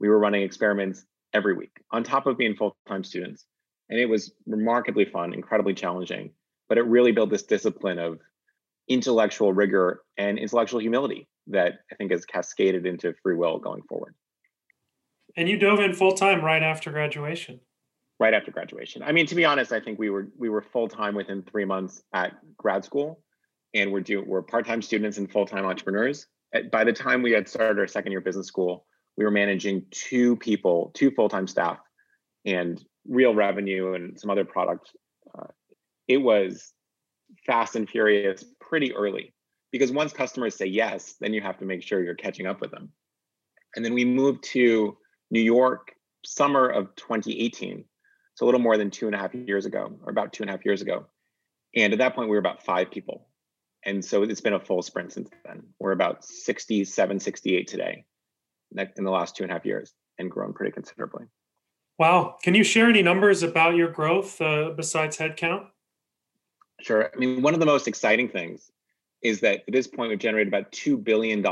We 0.00 0.08
were 0.08 0.18
running 0.18 0.42
experiments 0.42 1.04
every 1.32 1.54
week 1.54 1.72
on 1.90 2.02
top 2.02 2.26
of 2.26 2.38
being 2.38 2.54
full-time 2.54 3.04
students 3.04 3.44
and 3.88 3.98
it 3.98 4.06
was 4.06 4.32
remarkably 4.46 5.04
fun, 5.04 5.34
incredibly 5.34 5.74
challenging. 5.74 6.30
But 6.68 6.78
it 6.78 6.82
really 6.82 7.12
built 7.12 7.30
this 7.30 7.42
discipline 7.42 7.98
of 7.98 8.18
intellectual 8.88 9.52
rigor 9.52 10.02
and 10.16 10.38
intellectual 10.38 10.80
humility 10.80 11.28
that 11.48 11.74
I 11.92 11.94
think 11.96 12.10
has 12.10 12.24
cascaded 12.24 12.86
into 12.86 13.14
free 13.22 13.36
will 13.36 13.58
going 13.58 13.82
forward. 13.82 14.14
And 15.36 15.48
you 15.48 15.58
dove 15.58 15.80
in 15.80 15.92
full 15.94 16.12
time 16.12 16.44
right 16.44 16.62
after 16.62 16.90
graduation. 16.90 17.60
Right 18.20 18.32
after 18.32 18.52
graduation. 18.52 19.02
I 19.02 19.12
mean, 19.12 19.26
to 19.26 19.34
be 19.34 19.44
honest, 19.44 19.72
I 19.72 19.80
think 19.80 19.98
we 19.98 20.08
were 20.08 20.28
we 20.38 20.48
were 20.48 20.62
full 20.62 20.88
time 20.88 21.14
within 21.14 21.42
three 21.42 21.64
months 21.64 22.02
at 22.12 22.34
grad 22.56 22.84
school, 22.84 23.20
and 23.74 23.90
we're 23.90 24.00
doing 24.00 24.26
we're 24.28 24.42
part 24.42 24.66
time 24.66 24.80
students 24.80 25.18
and 25.18 25.30
full 25.30 25.46
time 25.46 25.66
entrepreneurs. 25.66 26.26
Uh, 26.54 26.60
by 26.70 26.84
the 26.84 26.92
time 26.92 27.22
we 27.22 27.32
had 27.32 27.48
started 27.48 27.78
our 27.78 27.88
second 27.88 28.12
year 28.12 28.20
business 28.20 28.46
school, 28.46 28.86
we 29.16 29.24
were 29.24 29.32
managing 29.32 29.84
two 29.90 30.36
people, 30.36 30.92
two 30.94 31.10
full 31.10 31.28
time 31.28 31.48
staff, 31.48 31.78
and 32.44 32.82
real 33.06 33.34
revenue 33.34 33.94
and 33.94 34.18
some 34.18 34.30
other 34.30 34.44
products, 34.44 34.90
uh, 35.36 35.46
it 36.08 36.18
was 36.18 36.72
fast 37.46 37.76
and 37.76 37.88
furious 37.88 38.44
pretty 38.60 38.94
early 38.94 39.34
because 39.72 39.90
once 39.90 40.12
customers 40.12 40.54
say 40.54 40.66
yes, 40.66 41.16
then 41.20 41.34
you 41.34 41.40
have 41.40 41.58
to 41.58 41.64
make 41.64 41.82
sure 41.82 42.02
you're 42.02 42.14
catching 42.14 42.46
up 42.46 42.60
with 42.60 42.70
them. 42.70 42.90
And 43.74 43.84
then 43.84 43.94
we 43.94 44.04
moved 44.04 44.44
to 44.44 44.96
New 45.30 45.40
York 45.40 45.92
summer 46.24 46.68
of 46.68 46.94
2018. 46.96 47.84
So 48.34 48.44
a 48.44 48.46
little 48.46 48.60
more 48.60 48.76
than 48.76 48.90
two 48.90 49.06
and 49.06 49.14
a 49.14 49.18
half 49.18 49.34
years 49.34 49.66
ago, 49.66 49.98
or 50.02 50.10
about 50.10 50.32
two 50.32 50.42
and 50.42 50.50
a 50.50 50.52
half 50.52 50.64
years 50.64 50.82
ago. 50.82 51.06
And 51.74 51.92
at 51.92 51.98
that 51.98 52.14
point, 52.14 52.28
we 52.28 52.36
were 52.36 52.40
about 52.40 52.64
five 52.64 52.90
people. 52.90 53.28
And 53.84 54.04
so 54.04 54.22
it's 54.22 54.40
been 54.40 54.54
a 54.54 54.60
full 54.60 54.82
sprint 54.82 55.12
since 55.12 55.28
then. 55.44 55.62
We're 55.78 55.92
about 55.92 56.24
67, 56.24 57.20
68 57.20 57.66
today 57.66 58.04
in 58.76 59.04
the 59.04 59.10
last 59.10 59.36
two 59.36 59.44
and 59.44 59.50
a 59.50 59.54
half 59.54 59.66
years 59.66 59.92
and 60.18 60.30
grown 60.30 60.52
pretty 60.52 60.72
considerably. 60.72 61.26
Wow. 61.98 62.36
Can 62.42 62.54
you 62.54 62.64
share 62.64 62.88
any 62.88 63.02
numbers 63.02 63.42
about 63.42 63.76
your 63.76 63.88
growth 63.88 64.40
uh, 64.40 64.70
besides 64.70 65.16
headcount? 65.16 65.66
Sure. 66.80 67.10
I 67.14 67.16
mean, 67.16 67.40
one 67.40 67.54
of 67.54 67.60
the 67.60 67.66
most 67.66 67.86
exciting 67.86 68.28
things 68.28 68.72
is 69.22 69.40
that 69.40 69.62
at 69.66 69.72
this 69.72 69.86
point, 69.86 70.10
we've 70.10 70.18
generated 70.18 70.48
about 70.48 70.72
$2 70.72 71.02
billion 71.02 71.44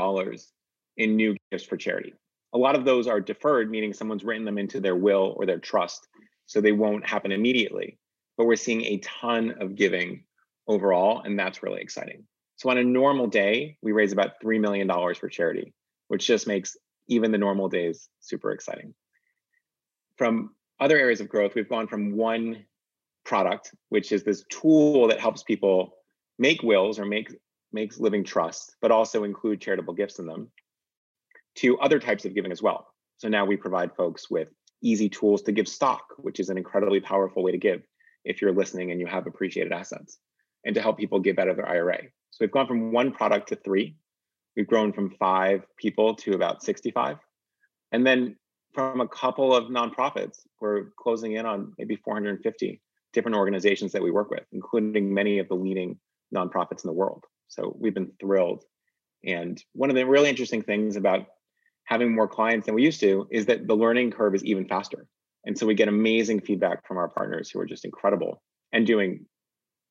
in 0.97 1.15
new 1.15 1.35
gifts 1.51 1.63
for 1.63 1.77
charity. 1.77 2.13
A 2.53 2.57
lot 2.57 2.75
of 2.75 2.85
those 2.85 3.07
are 3.07 3.19
deferred, 3.21 3.71
meaning 3.71 3.93
someone's 3.93 4.23
written 4.23 4.45
them 4.45 4.57
into 4.57 4.79
their 4.79 4.95
will 4.95 5.33
or 5.37 5.45
their 5.45 5.59
trust, 5.59 6.07
so 6.45 6.59
they 6.59 6.71
won't 6.73 7.07
happen 7.07 7.31
immediately. 7.31 7.97
But 8.37 8.45
we're 8.45 8.57
seeing 8.57 8.83
a 8.83 8.97
ton 8.97 9.55
of 9.59 9.75
giving 9.75 10.23
overall, 10.67 11.21
and 11.21 11.39
that's 11.39 11.63
really 11.63 11.81
exciting. 11.81 12.25
So 12.57 12.69
on 12.69 12.77
a 12.77 12.83
normal 12.83 13.27
day, 13.27 13.77
we 13.81 13.91
raise 13.91 14.11
about 14.11 14.41
$3 14.43 14.59
million 14.59 14.87
for 15.15 15.29
charity, 15.29 15.73
which 16.09 16.27
just 16.27 16.47
makes 16.47 16.77
even 17.07 17.31
the 17.31 17.37
normal 17.37 17.69
days 17.69 18.09
super 18.19 18.51
exciting 18.51 18.93
from 20.17 20.55
other 20.79 20.97
areas 20.97 21.21
of 21.21 21.29
growth, 21.29 21.55
we've 21.55 21.69
gone 21.69 21.87
from 21.87 22.15
one 22.15 22.65
product, 23.25 23.71
which 23.89 24.11
is 24.11 24.23
this 24.23 24.43
tool 24.49 25.07
that 25.07 25.19
helps 25.19 25.43
people 25.43 25.95
make 26.37 26.61
wills 26.63 26.99
or 26.99 27.05
make 27.05 27.33
makes 27.71 27.99
living 27.99 28.23
trust, 28.23 28.75
but 28.81 28.91
also 28.91 29.23
include 29.23 29.59
charitable 29.59 29.93
gifts 29.93 30.19
in 30.19 30.27
them, 30.27 30.51
to 31.55 31.77
other 31.79 31.99
types 31.99 32.23
of 32.25 32.35
giving 32.35 32.51
as 32.51 32.61
well. 32.61 32.87
So 33.17 33.27
now 33.27 33.45
we 33.45 33.57
provide 33.57 33.95
folks 33.95 34.29
with 34.29 34.49
easy 34.83 35.09
tools 35.09 35.41
to 35.43 35.51
give 35.51 35.67
stock, 35.67 36.03
which 36.17 36.39
is 36.39 36.49
an 36.49 36.57
incredibly 36.57 36.99
powerful 36.99 37.41
way 37.41 37.51
to 37.51 37.57
give 37.57 37.81
if 38.25 38.41
you're 38.41 38.53
listening 38.53 38.91
and 38.91 38.99
you 38.99 39.07
have 39.07 39.25
appreciated 39.25 39.73
assets, 39.73 40.17
and 40.65 40.75
to 40.75 40.81
help 40.81 40.97
people 40.97 41.19
give 41.19 41.39
out 41.39 41.47
of 41.47 41.55
their 41.55 41.67
IRA. 41.67 41.99
So 42.31 42.37
we've 42.41 42.51
gone 42.51 42.67
from 42.67 42.91
one 42.91 43.11
product 43.11 43.49
to 43.49 43.55
three. 43.55 43.95
We've 44.55 44.67
grown 44.67 44.93
from 44.93 45.11
five 45.11 45.65
people 45.77 46.15
to 46.17 46.33
about 46.33 46.63
65. 46.63 47.17
And 47.91 48.05
then 48.05 48.35
from 48.73 49.01
a 49.01 49.07
couple 49.07 49.55
of 49.55 49.65
nonprofits. 49.65 50.39
We're 50.59 50.85
closing 50.99 51.33
in 51.33 51.45
on 51.45 51.73
maybe 51.77 51.95
450 51.95 52.81
different 53.13 53.37
organizations 53.37 53.91
that 53.91 54.01
we 54.01 54.11
work 54.11 54.31
with, 54.31 54.43
including 54.51 55.13
many 55.13 55.39
of 55.39 55.47
the 55.47 55.55
leading 55.55 55.97
nonprofits 56.33 56.83
in 56.83 56.87
the 56.87 56.93
world. 56.93 57.23
So 57.47 57.75
we've 57.79 57.93
been 57.93 58.11
thrilled. 58.19 58.63
And 59.23 59.63
one 59.73 59.89
of 59.89 59.95
the 59.95 60.05
really 60.05 60.29
interesting 60.29 60.63
things 60.63 60.95
about 60.95 61.27
having 61.85 62.13
more 62.13 62.27
clients 62.27 62.65
than 62.65 62.75
we 62.75 62.83
used 62.83 62.99
to 63.01 63.27
is 63.29 63.45
that 63.45 63.67
the 63.67 63.75
learning 63.75 64.11
curve 64.11 64.35
is 64.35 64.43
even 64.43 64.67
faster. 64.67 65.05
And 65.45 65.57
so 65.57 65.65
we 65.65 65.75
get 65.75 65.87
amazing 65.87 66.41
feedback 66.41 66.87
from 66.87 66.97
our 66.97 67.09
partners 67.09 67.49
who 67.49 67.59
are 67.59 67.65
just 67.65 67.85
incredible 67.85 68.41
and 68.71 68.87
doing 68.87 69.25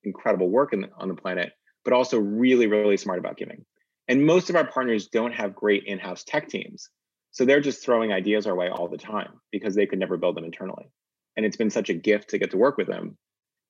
incredible 0.03 0.49
work 0.49 0.73
the, 0.73 0.89
on 0.97 1.09
the 1.09 1.15
planet, 1.15 1.53
but 1.85 1.93
also 1.93 2.19
really, 2.19 2.67
really 2.67 2.97
smart 2.97 3.19
about 3.19 3.37
giving. 3.37 3.65
And 4.09 4.27
most 4.27 4.51
of 4.51 4.57
our 4.57 4.67
partners 4.67 5.09
don't 5.09 5.33
have 5.33 5.55
great 5.55 5.85
in 5.85 5.99
house 5.99 6.25
tech 6.25 6.49
teams. 6.49 6.89
So 7.33 7.47
they're 7.47 7.61
just 7.61 7.83
throwing 7.83 8.13
ideas 8.13 8.47
our 8.47 8.55
way 8.55 8.69
all 8.69 8.89
the 8.89 8.99
time 8.99 9.41
because 9.51 9.75
they 9.75 9.87
could 9.87 9.99
never 9.99 10.17
build 10.17 10.37
them 10.37 10.45
internally. 10.45 10.91
And 11.37 11.47
it's 11.47 11.57
been 11.57 11.71
such 11.71 11.89
a 11.89 11.95
gift 11.95 12.31
to 12.31 12.39
get 12.39 12.51
to 12.51 12.59
work 12.59 12.77
with 12.77 12.87
them 12.87 13.17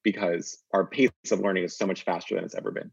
because 0.03 0.59
our 0.75 0.85
pace 0.85 1.11
of 1.31 1.39
learning 1.39 1.65
is 1.65 1.77
so 1.77 1.87
much 1.87 2.05
faster 2.05 2.35
than 2.35 2.45
it's 2.45 2.57
ever 2.57 2.73
been. 2.73 2.91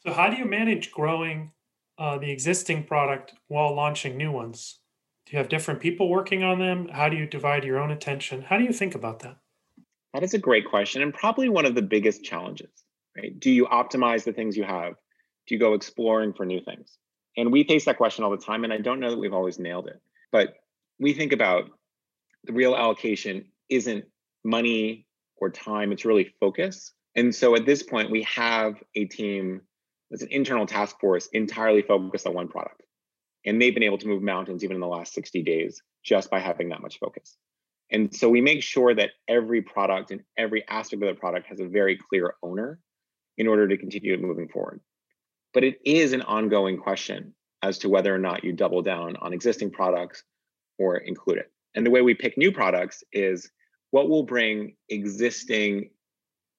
So, 0.00 0.14
how 0.14 0.30
do 0.30 0.36
you 0.36 0.46
manage 0.46 0.90
growing 0.90 1.52
uh, 1.98 2.16
the 2.16 2.30
existing 2.30 2.84
product 2.84 3.34
while 3.48 3.74
launching 3.74 4.16
new 4.16 4.32
ones? 4.32 4.80
Do 5.26 5.32
you 5.32 5.38
have 5.38 5.50
different 5.50 5.80
people 5.80 6.08
working 6.08 6.42
on 6.42 6.58
them? 6.58 6.88
How 6.88 7.10
do 7.10 7.16
you 7.16 7.26
divide 7.26 7.64
your 7.64 7.78
own 7.78 7.90
attention? 7.90 8.40
How 8.40 8.56
do 8.56 8.64
you 8.64 8.72
think 8.72 8.94
about 8.94 9.18
that? 9.20 9.36
That 10.14 10.22
is 10.22 10.32
a 10.32 10.38
great 10.38 10.64
question 10.64 11.02
and 11.02 11.12
probably 11.12 11.50
one 11.50 11.66
of 11.66 11.74
the 11.74 11.82
biggest 11.82 12.24
challenges, 12.24 12.70
right? 13.16 13.38
Do 13.38 13.50
you 13.50 13.66
optimize 13.66 14.24
the 14.24 14.32
things 14.32 14.56
you 14.56 14.64
have? 14.64 14.94
Do 15.46 15.54
you 15.54 15.60
go 15.60 15.74
exploring 15.74 16.32
for 16.32 16.46
new 16.46 16.62
things? 16.62 16.96
And 17.36 17.52
we 17.52 17.64
face 17.64 17.84
that 17.84 17.96
question 17.96 18.24
all 18.24 18.30
the 18.30 18.36
time. 18.36 18.64
And 18.64 18.72
I 18.72 18.78
don't 18.78 19.00
know 19.00 19.10
that 19.10 19.18
we've 19.18 19.32
always 19.32 19.58
nailed 19.58 19.86
it. 19.86 20.00
But 20.32 20.54
we 20.98 21.12
think 21.12 21.32
about 21.32 21.70
the 22.44 22.52
real 22.52 22.74
allocation 22.74 23.46
isn't 23.68 24.04
money 24.44 25.06
or 25.36 25.50
time, 25.50 25.92
it's 25.92 26.04
really 26.04 26.34
focus. 26.40 26.92
And 27.16 27.34
so 27.34 27.56
at 27.56 27.66
this 27.66 27.82
point, 27.82 28.10
we 28.10 28.22
have 28.24 28.74
a 28.94 29.06
team 29.06 29.62
that's 30.10 30.22
an 30.22 30.28
internal 30.30 30.66
task 30.66 30.98
force 31.00 31.28
entirely 31.32 31.82
focused 31.82 32.26
on 32.26 32.34
one 32.34 32.48
product. 32.48 32.82
And 33.46 33.60
they've 33.60 33.74
been 33.74 33.82
able 33.82 33.98
to 33.98 34.08
move 34.08 34.22
mountains 34.22 34.62
even 34.64 34.74
in 34.74 34.80
the 34.80 34.86
last 34.86 35.14
60 35.14 35.42
days 35.42 35.82
just 36.04 36.30
by 36.30 36.40
having 36.40 36.68
that 36.70 36.82
much 36.82 36.98
focus. 36.98 37.36
And 37.90 38.14
so 38.14 38.28
we 38.28 38.40
make 38.40 38.62
sure 38.62 38.94
that 38.94 39.10
every 39.28 39.62
product 39.62 40.10
and 40.10 40.22
every 40.36 40.66
aspect 40.68 41.02
of 41.02 41.08
the 41.08 41.18
product 41.18 41.48
has 41.48 41.60
a 41.60 41.66
very 41.66 41.96
clear 41.96 42.34
owner 42.42 42.78
in 43.36 43.48
order 43.48 43.66
to 43.66 43.76
continue 43.76 44.16
moving 44.18 44.48
forward. 44.48 44.80
But 45.52 45.64
it 45.64 45.78
is 45.84 46.12
an 46.12 46.22
ongoing 46.22 46.78
question 46.78 47.34
as 47.62 47.78
to 47.78 47.88
whether 47.88 48.14
or 48.14 48.18
not 48.18 48.44
you 48.44 48.52
double 48.52 48.82
down 48.82 49.16
on 49.16 49.32
existing 49.32 49.70
products 49.70 50.22
or 50.78 50.98
include 50.98 51.38
it. 51.38 51.52
And 51.74 51.84
the 51.84 51.90
way 51.90 52.02
we 52.02 52.14
pick 52.14 52.38
new 52.38 52.52
products 52.52 53.04
is 53.12 53.50
what 53.90 54.08
will 54.08 54.22
bring 54.22 54.76
existing 54.88 55.90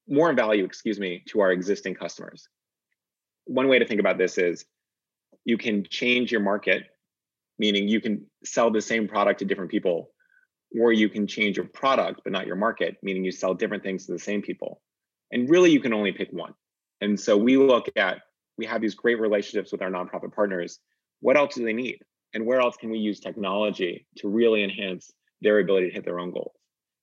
more 0.08 0.34
value, 0.34 0.66
excuse 0.66 1.00
me, 1.00 1.24
to 1.30 1.40
our 1.40 1.52
existing 1.52 1.96
customers. 1.96 2.48
One 3.46 3.68
way 3.68 3.80
to 3.80 3.86
think 3.86 4.00
about 4.00 4.18
this 4.18 4.38
is 4.38 4.66
you 5.46 5.58
can 5.58 5.86
change 5.90 6.32
your 6.32 6.42
market, 6.42 6.84
meaning 7.58 7.88
you 7.88 8.02
can 8.02 8.26
sell 8.44 8.70
the 8.70 8.82
same 8.82 9.08
product 9.08 9.40
to 9.40 9.46
different 9.46 9.72
people, 9.72 10.12
or 10.80 10.94
you 10.94 11.10
can 11.10 11.28
change 11.28 11.58
your 11.58 11.66
product 11.66 12.22
but 12.24 12.34
not 12.34 12.48
your 12.48 12.56
market, 12.56 12.98
meaning 13.02 13.24
you 13.24 13.32
sell 13.32 13.54
different 13.54 13.84
things 13.84 14.06
to 14.06 14.12
the 14.12 14.20
same 14.20 14.42
people. 14.42 14.82
And 15.32 15.50
really, 15.50 15.72
you 15.72 15.80
can 15.80 15.94
only 15.94 16.12
pick 16.12 16.30
one. 16.32 16.54
And 17.00 17.20
so 17.20 17.38
we 17.38 17.58
look 17.58 17.88
at 17.96 18.22
we 18.62 18.68
have 18.68 18.80
these 18.80 18.94
great 18.94 19.20
relationships 19.20 19.72
with 19.72 19.82
our 19.82 19.90
nonprofit 19.90 20.36
partners. 20.36 20.80
What 21.22 21.36
else 21.36 21.56
do 21.56 21.66
they 21.66 21.74
need? 21.74 21.98
And 22.36 22.46
where 22.46 22.60
else 22.60 22.78
can 22.78 22.92
we 22.92 23.00
use 23.00 23.20
technology 23.20 24.06
to 24.18 24.28
really 24.28 24.64
enhance 24.64 25.12
their 25.42 25.58
ability 25.58 25.88
to 25.88 25.94
hit 25.94 26.06
their 26.06 26.20
own 26.20 26.32
goals? 26.32 26.54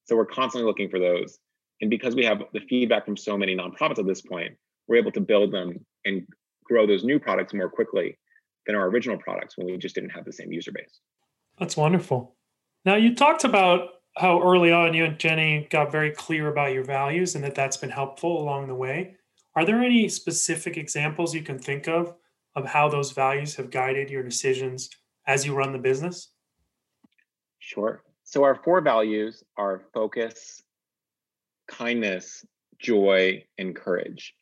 So 0.05 0.15
we're 0.15 0.25
constantly 0.25 0.69
looking 0.69 0.89
for 0.89 1.01
those. 1.01 1.37
And 1.81 1.91
because 1.91 2.15
we 2.15 2.25
have 2.25 2.45
the 2.53 2.61
feedback 2.61 3.05
from 3.05 3.17
so 3.17 3.37
many 3.37 3.57
nonprofits 3.57 3.99
at 3.99 4.07
this 4.07 4.23
point, 4.23 4.53
we're 4.87 4.99
able 4.99 5.11
to 5.11 5.21
build 5.21 5.53
them 5.53 5.85
and 6.05 6.23
grow 6.65 6.87
those 6.87 7.03
new 7.03 7.19
products 7.19 7.53
more 7.53 7.69
quickly 7.69 8.17
than 8.67 8.77
our 8.77 8.87
original 8.87 9.19
products 9.19 9.59
when 9.59 9.67
we 9.67 9.77
just 9.79 9.97
didn't 9.97 10.11
have 10.11 10.25
the 10.25 10.33
same 10.33 10.53
user 10.53 10.71
base. 10.71 11.01
That's 11.59 11.77
wonderful. 11.77 12.37
Now, 12.85 12.95
you 12.95 13.17
talked 13.17 13.43
about 13.43 13.89
how 14.17 14.41
early 14.43 14.71
on 14.71 14.95
you 14.95 15.05
and 15.05 15.19
Jenny 15.19 15.67
got 15.71 15.91
very 15.91 16.13
clear 16.13 16.47
about 16.47 16.73
your 16.73 16.85
values 16.85 17.35
and 17.35 17.43
that 17.43 17.57
that's 17.57 17.77
been 17.77 17.91
helpful 17.91 18.41
along 18.41 18.69
the 18.69 18.77
way. 18.77 19.17
Are 19.59 19.65
there 19.65 19.83
any 19.83 20.09
specific 20.09 20.77
examples 20.77 21.35
you 21.35 21.43
can 21.43 21.59
think 21.59 21.89
of 21.89 22.15
of 22.55 22.65
how 22.65 22.89
those 22.89 23.11
values 23.11 23.57
have 23.57 23.73
guided 23.73 24.09
your 24.09 24.23
decisions 24.23 24.89
as 25.27 25.45
you 25.45 25.53
run 25.53 25.73
the 25.73 25.81
business? 25.81 26.31
Sure. 27.59 28.05
So, 28.23 28.45
our 28.45 28.55
four 28.55 28.81
values 28.81 29.43
are 29.57 29.83
focus, 29.93 30.63
kindness, 31.67 32.47
joy, 32.79 33.43
and 33.59 33.75
courage. 33.75 34.33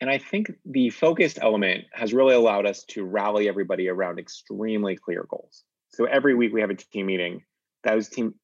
And 0.00 0.08
I 0.08 0.16
think 0.16 0.50
the 0.64 0.88
focused 0.88 1.38
element 1.42 1.84
has 1.92 2.14
really 2.14 2.34
allowed 2.34 2.64
us 2.64 2.84
to 2.84 3.04
rally 3.04 3.50
everybody 3.50 3.90
around 3.90 4.18
extremely 4.18 4.96
clear 4.96 5.26
goals. 5.28 5.62
So 5.90 6.06
every 6.06 6.34
week 6.34 6.54
we 6.54 6.62
have 6.62 6.70
a 6.70 6.74
team 6.74 7.04
meeting. 7.04 7.44
Those 7.84 8.08
team 8.08 8.34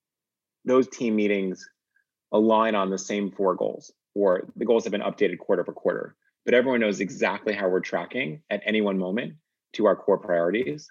those 0.66 0.86
team 0.86 1.16
meetings 1.16 1.66
align 2.30 2.74
on 2.74 2.90
the 2.90 2.98
same 2.98 3.30
four 3.30 3.54
goals, 3.54 3.90
or 4.18 4.48
the 4.56 4.64
goals 4.64 4.84
have 4.84 4.90
been 4.90 5.00
updated 5.00 5.38
quarter 5.38 5.64
for 5.64 5.72
quarter. 5.72 6.16
But 6.44 6.54
everyone 6.54 6.80
knows 6.80 7.00
exactly 7.00 7.54
how 7.54 7.68
we're 7.68 7.80
tracking 7.80 8.42
at 8.50 8.62
any 8.66 8.80
one 8.80 8.98
moment 8.98 9.34
to 9.74 9.86
our 9.86 9.94
core 9.94 10.18
priorities. 10.18 10.90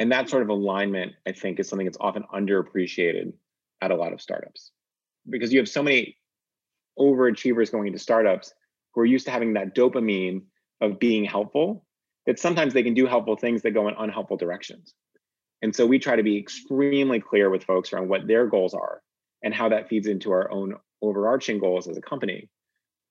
And 0.00 0.10
that 0.10 0.28
sort 0.28 0.42
of 0.42 0.48
alignment, 0.48 1.12
I 1.26 1.32
think, 1.32 1.60
is 1.60 1.68
something 1.68 1.86
that's 1.86 1.98
often 2.00 2.24
underappreciated 2.34 3.32
at 3.80 3.90
a 3.90 3.96
lot 3.96 4.12
of 4.12 4.20
startups 4.20 4.72
because 5.28 5.52
you 5.52 5.58
have 5.58 5.68
so 5.68 5.82
many 5.82 6.16
overachievers 6.98 7.70
going 7.70 7.86
into 7.86 7.98
startups 7.98 8.52
who 8.92 9.00
are 9.00 9.06
used 9.06 9.26
to 9.26 9.30
having 9.30 9.54
that 9.54 9.74
dopamine 9.74 10.42
of 10.80 10.98
being 10.98 11.24
helpful 11.24 11.84
that 12.26 12.38
sometimes 12.38 12.72
they 12.72 12.82
can 12.82 12.94
do 12.94 13.06
helpful 13.06 13.36
things 13.36 13.62
that 13.62 13.72
go 13.72 13.88
in 13.88 13.94
unhelpful 13.98 14.36
directions. 14.36 14.94
And 15.62 15.74
so 15.74 15.86
we 15.86 15.98
try 15.98 16.16
to 16.16 16.22
be 16.22 16.38
extremely 16.38 17.20
clear 17.20 17.50
with 17.50 17.64
folks 17.64 17.92
around 17.92 18.08
what 18.08 18.26
their 18.26 18.46
goals 18.46 18.74
are 18.74 19.00
and 19.42 19.54
how 19.54 19.68
that 19.68 19.88
feeds 19.88 20.06
into 20.06 20.30
our 20.30 20.50
own 20.50 20.74
overarching 21.02 21.58
goals 21.58 21.88
as 21.88 21.96
a 21.96 22.02
company. 22.02 22.48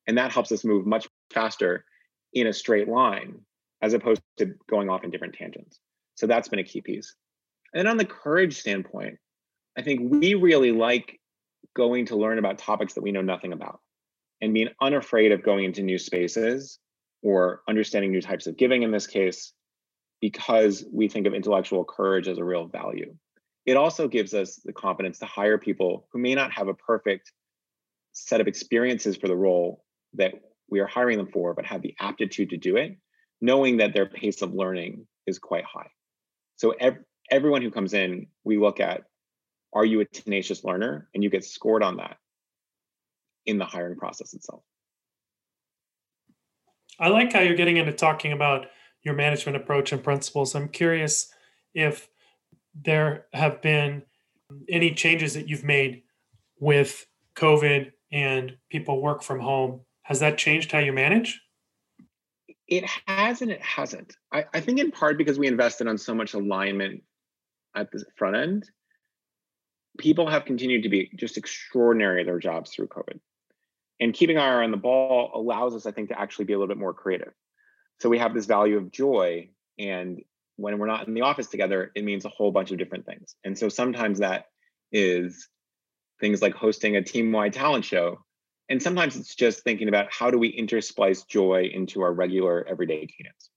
And 0.07 0.17
that 0.17 0.31
helps 0.31 0.51
us 0.51 0.63
move 0.63 0.85
much 0.85 1.07
faster 1.33 1.85
in 2.33 2.47
a 2.47 2.53
straight 2.53 2.87
line 2.87 3.39
as 3.81 3.93
opposed 3.93 4.21
to 4.37 4.53
going 4.69 4.89
off 4.89 5.03
in 5.03 5.11
different 5.11 5.35
tangents. 5.35 5.79
So 6.15 6.27
that's 6.27 6.47
been 6.47 6.59
a 6.59 6.63
key 6.63 6.81
piece. 6.81 7.15
And 7.73 7.79
then 7.79 7.87
on 7.87 7.97
the 7.97 8.05
courage 8.05 8.57
standpoint, 8.57 9.17
I 9.77 9.81
think 9.81 10.11
we 10.11 10.35
really 10.35 10.71
like 10.71 11.19
going 11.75 12.05
to 12.07 12.15
learn 12.15 12.37
about 12.37 12.57
topics 12.57 12.93
that 12.93 13.01
we 13.01 13.11
know 13.11 13.21
nothing 13.21 13.53
about 13.53 13.79
and 14.41 14.53
being 14.53 14.69
unafraid 14.81 15.31
of 15.31 15.43
going 15.43 15.65
into 15.65 15.81
new 15.81 15.97
spaces 15.97 16.79
or 17.23 17.61
understanding 17.67 18.11
new 18.11 18.21
types 18.21 18.47
of 18.47 18.57
giving 18.57 18.83
in 18.83 18.91
this 18.91 19.07
case 19.07 19.53
because 20.21 20.85
we 20.91 21.07
think 21.07 21.25
of 21.25 21.33
intellectual 21.33 21.83
courage 21.83 22.27
as 22.27 22.37
a 22.37 22.43
real 22.43 22.67
value. 22.67 23.15
It 23.65 23.77
also 23.77 24.07
gives 24.07 24.33
us 24.33 24.57
the 24.63 24.73
confidence 24.73 25.19
to 25.19 25.25
hire 25.25 25.57
people 25.57 26.07
who 26.11 26.19
may 26.19 26.35
not 26.35 26.51
have 26.51 26.67
a 26.67 26.73
perfect 26.73 27.31
set 28.11 28.41
of 28.41 28.47
experiences 28.47 29.17
for 29.17 29.27
the 29.27 29.35
role 29.35 29.83
that 30.15 30.33
we 30.69 30.79
are 30.79 30.87
hiring 30.87 31.17
them 31.17 31.29
for, 31.31 31.53
but 31.53 31.65
have 31.65 31.81
the 31.81 31.95
aptitude 31.99 32.49
to 32.51 32.57
do 32.57 32.77
it, 32.77 32.97
knowing 33.41 33.77
that 33.77 33.93
their 33.93 34.07
pace 34.07 34.41
of 34.41 34.53
learning 34.53 35.07
is 35.27 35.39
quite 35.39 35.65
high. 35.65 35.89
So 36.57 36.71
ev- 36.71 37.03
everyone 37.29 37.61
who 37.61 37.71
comes 37.71 37.93
in, 37.93 38.27
we 38.43 38.57
look 38.57 38.79
at 38.79 39.03
are 39.73 39.85
you 39.85 40.01
a 40.01 40.05
tenacious 40.05 40.63
learner? 40.63 41.09
And 41.13 41.23
you 41.23 41.29
get 41.29 41.43
scored 41.43 41.83
on 41.83 41.97
that 41.97 42.17
in 43.45 43.57
the 43.57 43.65
hiring 43.65 43.97
process 43.97 44.33
itself. 44.33 44.63
I 46.99 47.09
like 47.09 47.33
how 47.33 47.39
you're 47.39 47.55
getting 47.55 47.77
into 47.77 47.91
talking 47.91 48.31
about 48.31 48.67
your 49.03 49.15
management 49.15 49.57
approach 49.57 49.91
and 49.91 50.03
principles. 50.03 50.55
I'm 50.55 50.69
curious 50.69 51.33
if 51.73 52.07
there 52.75 53.25
have 53.33 53.61
been 53.61 54.03
any 54.69 54.93
changes 54.93 55.33
that 55.33 55.49
you've 55.49 55.63
made 55.63 56.03
with 56.59 57.05
COVID 57.35 57.91
and 58.11 58.55
people 58.69 59.01
work 59.01 59.23
from 59.23 59.39
home. 59.39 59.81
Has 60.03 60.19
that 60.19 60.37
changed 60.37 60.71
how 60.71 60.79
you 60.79 60.93
manage? 60.93 61.41
It 62.67 62.85
has 63.07 63.41
and 63.41 63.51
it 63.51 63.61
hasn't. 63.61 64.15
I, 64.31 64.45
I 64.53 64.59
think 64.59 64.79
in 64.79 64.91
part 64.91 65.17
because 65.17 65.39
we 65.39 65.47
invested 65.47 65.87
on 65.87 65.97
so 65.97 66.13
much 66.13 66.33
alignment 66.33 67.03
at 67.75 67.91
the 67.91 68.03
front 68.15 68.35
end, 68.35 68.69
people 69.97 70.29
have 70.29 70.45
continued 70.45 70.83
to 70.83 70.89
be 70.89 71.11
just 71.15 71.37
extraordinary 71.37 72.21
at 72.21 72.25
their 72.25 72.39
jobs 72.39 72.71
through 72.71 72.87
COVID. 72.87 73.19
And 73.99 74.13
keeping 74.13 74.37
our 74.37 74.61
eye 74.61 74.65
on 74.65 74.71
the 74.71 74.77
ball 74.77 75.31
allows 75.33 75.75
us, 75.75 75.85
I 75.85 75.91
think, 75.91 76.09
to 76.09 76.19
actually 76.19 76.45
be 76.45 76.53
a 76.53 76.57
little 76.57 76.73
bit 76.73 76.79
more 76.79 76.93
creative. 76.93 77.33
So 77.99 78.09
we 78.09 78.17
have 78.17 78.33
this 78.33 78.45
value 78.45 78.77
of 78.77 78.91
joy. 78.91 79.49
And 79.79 80.21
when 80.57 80.77
we're 80.77 80.87
not 80.87 81.07
in 81.07 81.13
the 81.13 81.21
office 81.21 81.47
together, 81.47 81.91
it 81.95 82.03
means 82.03 82.25
a 82.25 82.29
whole 82.29 82.51
bunch 82.51 82.71
of 82.71 82.77
different 82.77 83.05
things. 83.05 83.35
And 83.43 83.57
so 83.57 83.69
sometimes 83.69 84.19
that 84.19 84.45
is 84.91 85.47
things 86.19 86.41
like 86.41 86.53
hosting 86.53 86.95
a 86.95 87.03
team 87.03 87.31
wide 87.31 87.53
talent 87.53 87.85
show. 87.85 88.23
And 88.69 88.81
sometimes 88.81 89.15
it's 89.15 89.35
just 89.35 89.63
thinking 89.63 89.87
about 89.87 90.07
how 90.11 90.31
do 90.31 90.37
we 90.37 90.55
intersplice 90.55 91.27
joy 91.27 91.69
into 91.73 92.01
our 92.01 92.13
regular 92.13 92.65
everyday 92.67 93.05
cadence. 93.05 93.49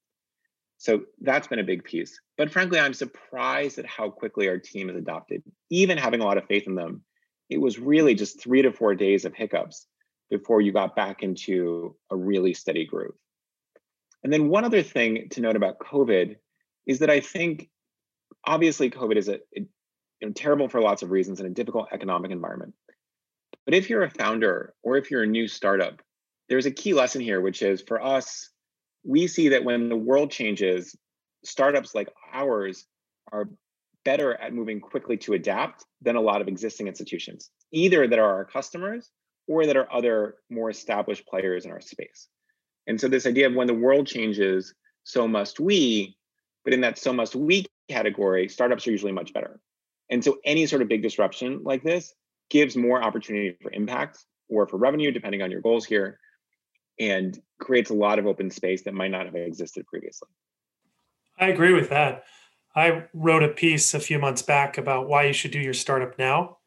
So 0.78 1.02
that's 1.20 1.46
been 1.46 1.58
a 1.58 1.64
big 1.64 1.84
piece. 1.84 2.20
But 2.36 2.50
frankly, 2.50 2.78
I'm 2.78 2.92
surprised 2.92 3.78
at 3.78 3.86
how 3.86 4.10
quickly 4.10 4.48
our 4.48 4.58
team 4.58 4.88
has 4.88 4.96
adopted. 4.96 5.42
Even 5.70 5.96
having 5.96 6.20
a 6.20 6.24
lot 6.24 6.38
of 6.38 6.46
faith 6.46 6.66
in 6.66 6.74
them, 6.74 7.02
it 7.48 7.60
was 7.60 7.78
really 7.78 8.14
just 8.14 8.40
three 8.40 8.62
to 8.62 8.72
four 8.72 8.94
days 8.94 9.24
of 9.24 9.34
hiccups 9.34 9.86
before 10.28 10.60
you 10.60 10.72
got 10.72 10.96
back 10.96 11.22
into 11.22 11.96
a 12.10 12.16
really 12.16 12.52
steady 12.52 12.84
groove. 12.84 13.14
And 14.24 14.32
then 14.32 14.48
one 14.48 14.64
other 14.64 14.82
thing 14.82 15.28
to 15.30 15.40
note 15.40 15.56
about 15.56 15.78
COVID 15.78 16.36
is 16.86 16.98
that 16.98 17.10
I 17.10 17.20
think 17.20 17.68
obviously 18.44 18.90
COVID 18.90 19.16
is 19.16 19.28
a, 19.28 19.34
a 19.34 19.60
you 20.20 20.28
know, 20.28 20.32
terrible 20.32 20.68
for 20.68 20.80
lots 20.80 21.02
of 21.02 21.10
reasons 21.10 21.40
and 21.40 21.48
a 21.48 21.54
difficult 21.54 21.88
economic 21.92 22.32
environment. 22.32 22.74
But 23.66 23.74
if 23.74 23.90
you're 23.90 24.04
a 24.04 24.10
founder 24.10 24.72
or 24.82 24.96
if 24.96 25.10
you're 25.10 25.24
a 25.24 25.26
new 25.26 25.48
startup, 25.48 26.00
there's 26.48 26.66
a 26.66 26.70
key 26.70 26.94
lesson 26.94 27.20
here, 27.20 27.40
which 27.40 27.60
is 27.60 27.82
for 27.82 28.02
us, 28.02 28.50
we 29.04 29.26
see 29.26 29.48
that 29.50 29.64
when 29.64 29.88
the 29.88 29.96
world 29.96 30.30
changes, 30.30 30.96
startups 31.44 31.94
like 31.94 32.08
ours 32.32 32.86
are 33.32 33.50
better 34.04 34.34
at 34.34 34.54
moving 34.54 34.80
quickly 34.80 35.16
to 35.16 35.34
adapt 35.34 35.84
than 36.00 36.14
a 36.14 36.20
lot 36.20 36.40
of 36.40 36.46
existing 36.46 36.86
institutions, 36.86 37.50
either 37.72 38.06
that 38.06 38.20
are 38.20 38.34
our 38.36 38.44
customers 38.44 39.10
or 39.48 39.66
that 39.66 39.76
are 39.76 39.92
other 39.92 40.36
more 40.48 40.70
established 40.70 41.26
players 41.26 41.64
in 41.64 41.72
our 41.72 41.80
space. 41.80 42.28
And 42.86 43.00
so, 43.00 43.08
this 43.08 43.26
idea 43.26 43.48
of 43.48 43.54
when 43.54 43.66
the 43.66 43.74
world 43.74 44.06
changes, 44.06 44.72
so 45.02 45.26
must 45.26 45.58
we, 45.58 46.16
but 46.64 46.72
in 46.72 46.80
that 46.82 46.98
so 46.98 47.12
must 47.12 47.34
we 47.34 47.66
category, 47.88 48.48
startups 48.48 48.86
are 48.86 48.92
usually 48.92 49.12
much 49.12 49.32
better. 49.32 49.58
And 50.08 50.22
so, 50.22 50.38
any 50.44 50.66
sort 50.66 50.82
of 50.82 50.88
big 50.88 51.02
disruption 51.02 51.62
like 51.64 51.82
this 51.82 52.14
gives 52.50 52.76
more 52.76 53.02
opportunity 53.02 53.56
for 53.62 53.72
impact 53.72 54.24
or 54.48 54.66
for 54.66 54.76
revenue, 54.76 55.10
depending 55.10 55.42
on 55.42 55.50
your 55.50 55.60
goals 55.60 55.84
here, 55.84 56.18
and 56.98 57.40
creates 57.60 57.90
a 57.90 57.94
lot 57.94 58.18
of 58.18 58.26
open 58.26 58.50
space 58.50 58.82
that 58.82 58.94
might 58.94 59.10
not 59.10 59.26
have 59.26 59.34
existed 59.34 59.86
previously. 59.86 60.28
I 61.38 61.48
agree 61.48 61.72
with 61.72 61.90
that. 61.90 62.24
I 62.74 63.04
wrote 63.14 63.42
a 63.42 63.48
piece 63.48 63.94
a 63.94 64.00
few 64.00 64.18
months 64.18 64.42
back 64.42 64.78
about 64.78 65.08
why 65.08 65.24
you 65.24 65.32
should 65.32 65.50
do 65.50 65.58
your 65.58 65.74
startup 65.74 66.18
now. 66.18 66.58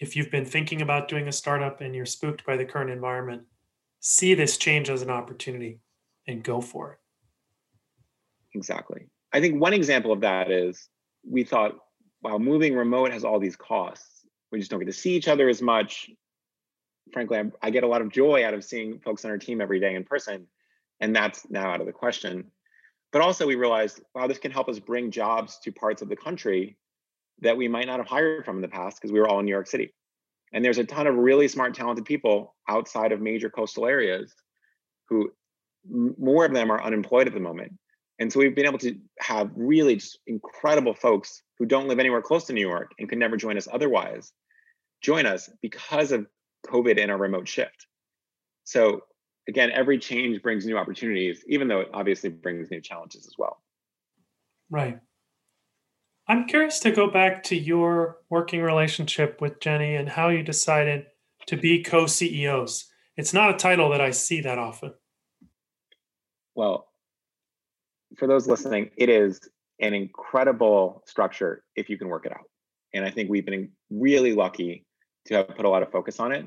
If 0.00 0.16
you've 0.16 0.30
been 0.30 0.44
thinking 0.44 0.80
about 0.80 1.08
doing 1.08 1.28
a 1.28 1.32
startup 1.32 1.80
and 1.80 1.94
you're 1.94 2.06
spooked 2.06 2.46
by 2.46 2.56
the 2.56 2.64
current 2.64 2.90
environment, 2.90 3.42
see 4.00 4.34
this 4.34 4.56
change 4.56 4.88
as 4.90 5.02
an 5.02 5.10
opportunity 5.10 5.80
and 6.26 6.42
go 6.42 6.60
for 6.60 6.92
it. 6.92 6.98
Exactly. 8.54 9.08
I 9.32 9.40
think 9.40 9.60
one 9.60 9.74
example 9.74 10.12
of 10.12 10.20
that 10.22 10.50
is 10.50 10.88
we 11.28 11.44
thought, 11.44 11.76
wow, 12.22 12.38
moving 12.38 12.74
remote 12.74 13.12
has 13.12 13.24
all 13.24 13.38
these 13.38 13.56
costs. 13.56 14.17
We 14.50 14.58
just 14.58 14.70
don't 14.70 14.80
get 14.80 14.86
to 14.86 14.92
see 14.92 15.14
each 15.14 15.28
other 15.28 15.48
as 15.48 15.60
much. 15.60 16.10
Frankly, 17.12 17.38
I, 17.38 17.44
I 17.62 17.70
get 17.70 17.84
a 17.84 17.88
lot 17.88 18.02
of 18.02 18.10
joy 18.10 18.44
out 18.44 18.54
of 18.54 18.64
seeing 18.64 18.98
folks 19.00 19.24
on 19.24 19.30
our 19.30 19.38
team 19.38 19.60
every 19.60 19.80
day 19.80 19.94
in 19.94 20.04
person, 20.04 20.46
and 21.00 21.14
that's 21.14 21.48
now 21.50 21.70
out 21.70 21.80
of 21.80 21.86
the 21.86 21.92
question. 21.92 22.50
But 23.12 23.22
also, 23.22 23.46
we 23.46 23.54
realized, 23.54 24.00
wow, 24.14 24.26
this 24.26 24.38
can 24.38 24.50
help 24.50 24.68
us 24.68 24.78
bring 24.78 25.10
jobs 25.10 25.58
to 25.60 25.72
parts 25.72 26.02
of 26.02 26.08
the 26.08 26.16
country 26.16 26.76
that 27.40 27.56
we 27.56 27.68
might 27.68 27.86
not 27.86 27.98
have 27.98 28.06
hired 28.06 28.44
from 28.44 28.56
in 28.56 28.62
the 28.62 28.68
past 28.68 28.98
because 28.98 29.12
we 29.12 29.20
were 29.20 29.28
all 29.28 29.38
in 29.38 29.46
New 29.46 29.52
York 29.52 29.66
City. 29.66 29.94
And 30.52 30.64
there's 30.64 30.78
a 30.78 30.84
ton 30.84 31.06
of 31.06 31.14
really 31.14 31.48
smart, 31.48 31.74
talented 31.74 32.04
people 32.04 32.54
outside 32.68 33.12
of 33.12 33.20
major 33.20 33.48
coastal 33.48 33.86
areas 33.86 34.34
who 35.08 35.32
more 35.90 36.44
of 36.44 36.52
them 36.52 36.70
are 36.70 36.82
unemployed 36.82 37.26
at 37.26 37.34
the 37.34 37.40
moment. 37.40 37.72
And 38.18 38.32
so 38.32 38.40
we've 38.40 38.54
been 38.54 38.66
able 38.66 38.78
to 38.78 38.96
have 39.20 39.50
really 39.54 39.96
just 39.96 40.18
incredible 40.26 40.94
folks 40.94 41.42
who 41.58 41.66
don't 41.66 41.88
live 41.88 41.98
anywhere 41.98 42.22
close 42.22 42.44
to 42.46 42.52
New 42.52 42.66
York 42.66 42.92
and 42.98 43.08
could 43.08 43.18
never 43.18 43.36
join 43.36 43.56
us 43.56 43.68
otherwise 43.72 44.32
join 45.00 45.26
us 45.26 45.48
because 45.62 46.12
of 46.12 46.26
COVID 46.66 47.00
and 47.00 47.10
our 47.10 47.18
remote 47.18 47.48
shift. 47.48 47.86
So 48.64 49.02
again, 49.48 49.70
every 49.70 49.98
change 49.98 50.42
brings 50.42 50.66
new 50.66 50.76
opportunities, 50.76 51.44
even 51.48 51.68
though 51.68 51.80
it 51.80 51.90
obviously 51.92 52.30
brings 52.30 52.70
new 52.70 52.80
challenges 52.80 53.26
as 53.26 53.34
well. 53.38 53.62
Right. 54.70 54.98
I'm 56.26 56.46
curious 56.46 56.80
to 56.80 56.90
go 56.90 57.10
back 57.10 57.42
to 57.44 57.56
your 57.56 58.18
working 58.28 58.60
relationship 58.60 59.40
with 59.40 59.60
Jenny 59.60 59.96
and 59.96 60.08
how 60.08 60.28
you 60.28 60.42
decided 60.42 61.06
to 61.46 61.56
be 61.56 61.82
co 61.82 62.06
CEOs. 62.06 62.86
It's 63.16 63.32
not 63.32 63.54
a 63.54 63.56
title 63.56 63.88
that 63.90 64.02
I 64.02 64.10
see 64.10 64.42
that 64.42 64.58
often. 64.58 64.92
Well, 66.54 66.88
for 68.16 68.26
those 68.26 68.46
listening, 68.46 68.90
it 68.96 69.08
is 69.08 69.40
an 69.80 69.94
incredible 69.94 71.02
structure 71.06 71.62
if 71.76 71.88
you 71.88 71.98
can 71.98 72.08
work 72.08 72.26
it 72.26 72.32
out. 72.32 72.48
And 72.94 73.04
I 73.04 73.10
think 73.10 73.30
we've 73.30 73.44
been 73.44 73.70
really 73.90 74.34
lucky 74.34 74.86
to 75.26 75.34
have 75.34 75.48
put 75.48 75.64
a 75.64 75.68
lot 75.68 75.82
of 75.82 75.90
focus 75.90 76.20
on 76.20 76.32
it. 76.32 76.46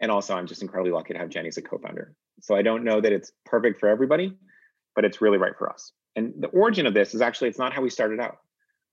And 0.00 0.10
also, 0.10 0.34
I'm 0.34 0.46
just 0.46 0.62
incredibly 0.62 0.92
lucky 0.92 1.12
to 1.12 1.18
have 1.18 1.28
Jenny 1.28 1.48
as 1.48 1.56
a 1.56 1.62
co 1.62 1.78
founder. 1.78 2.14
So 2.40 2.54
I 2.56 2.62
don't 2.62 2.84
know 2.84 3.00
that 3.00 3.12
it's 3.12 3.32
perfect 3.44 3.78
for 3.78 3.88
everybody, 3.88 4.36
but 4.94 5.04
it's 5.04 5.20
really 5.20 5.38
right 5.38 5.56
for 5.56 5.70
us. 5.70 5.92
And 6.16 6.34
the 6.38 6.48
origin 6.48 6.86
of 6.86 6.94
this 6.94 7.14
is 7.14 7.20
actually, 7.20 7.48
it's 7.48 7.58
not 7.58 7.72
how 7.72 7.82
we 7.82 7.90
started 7.90 8.20
out. 8.20 8.38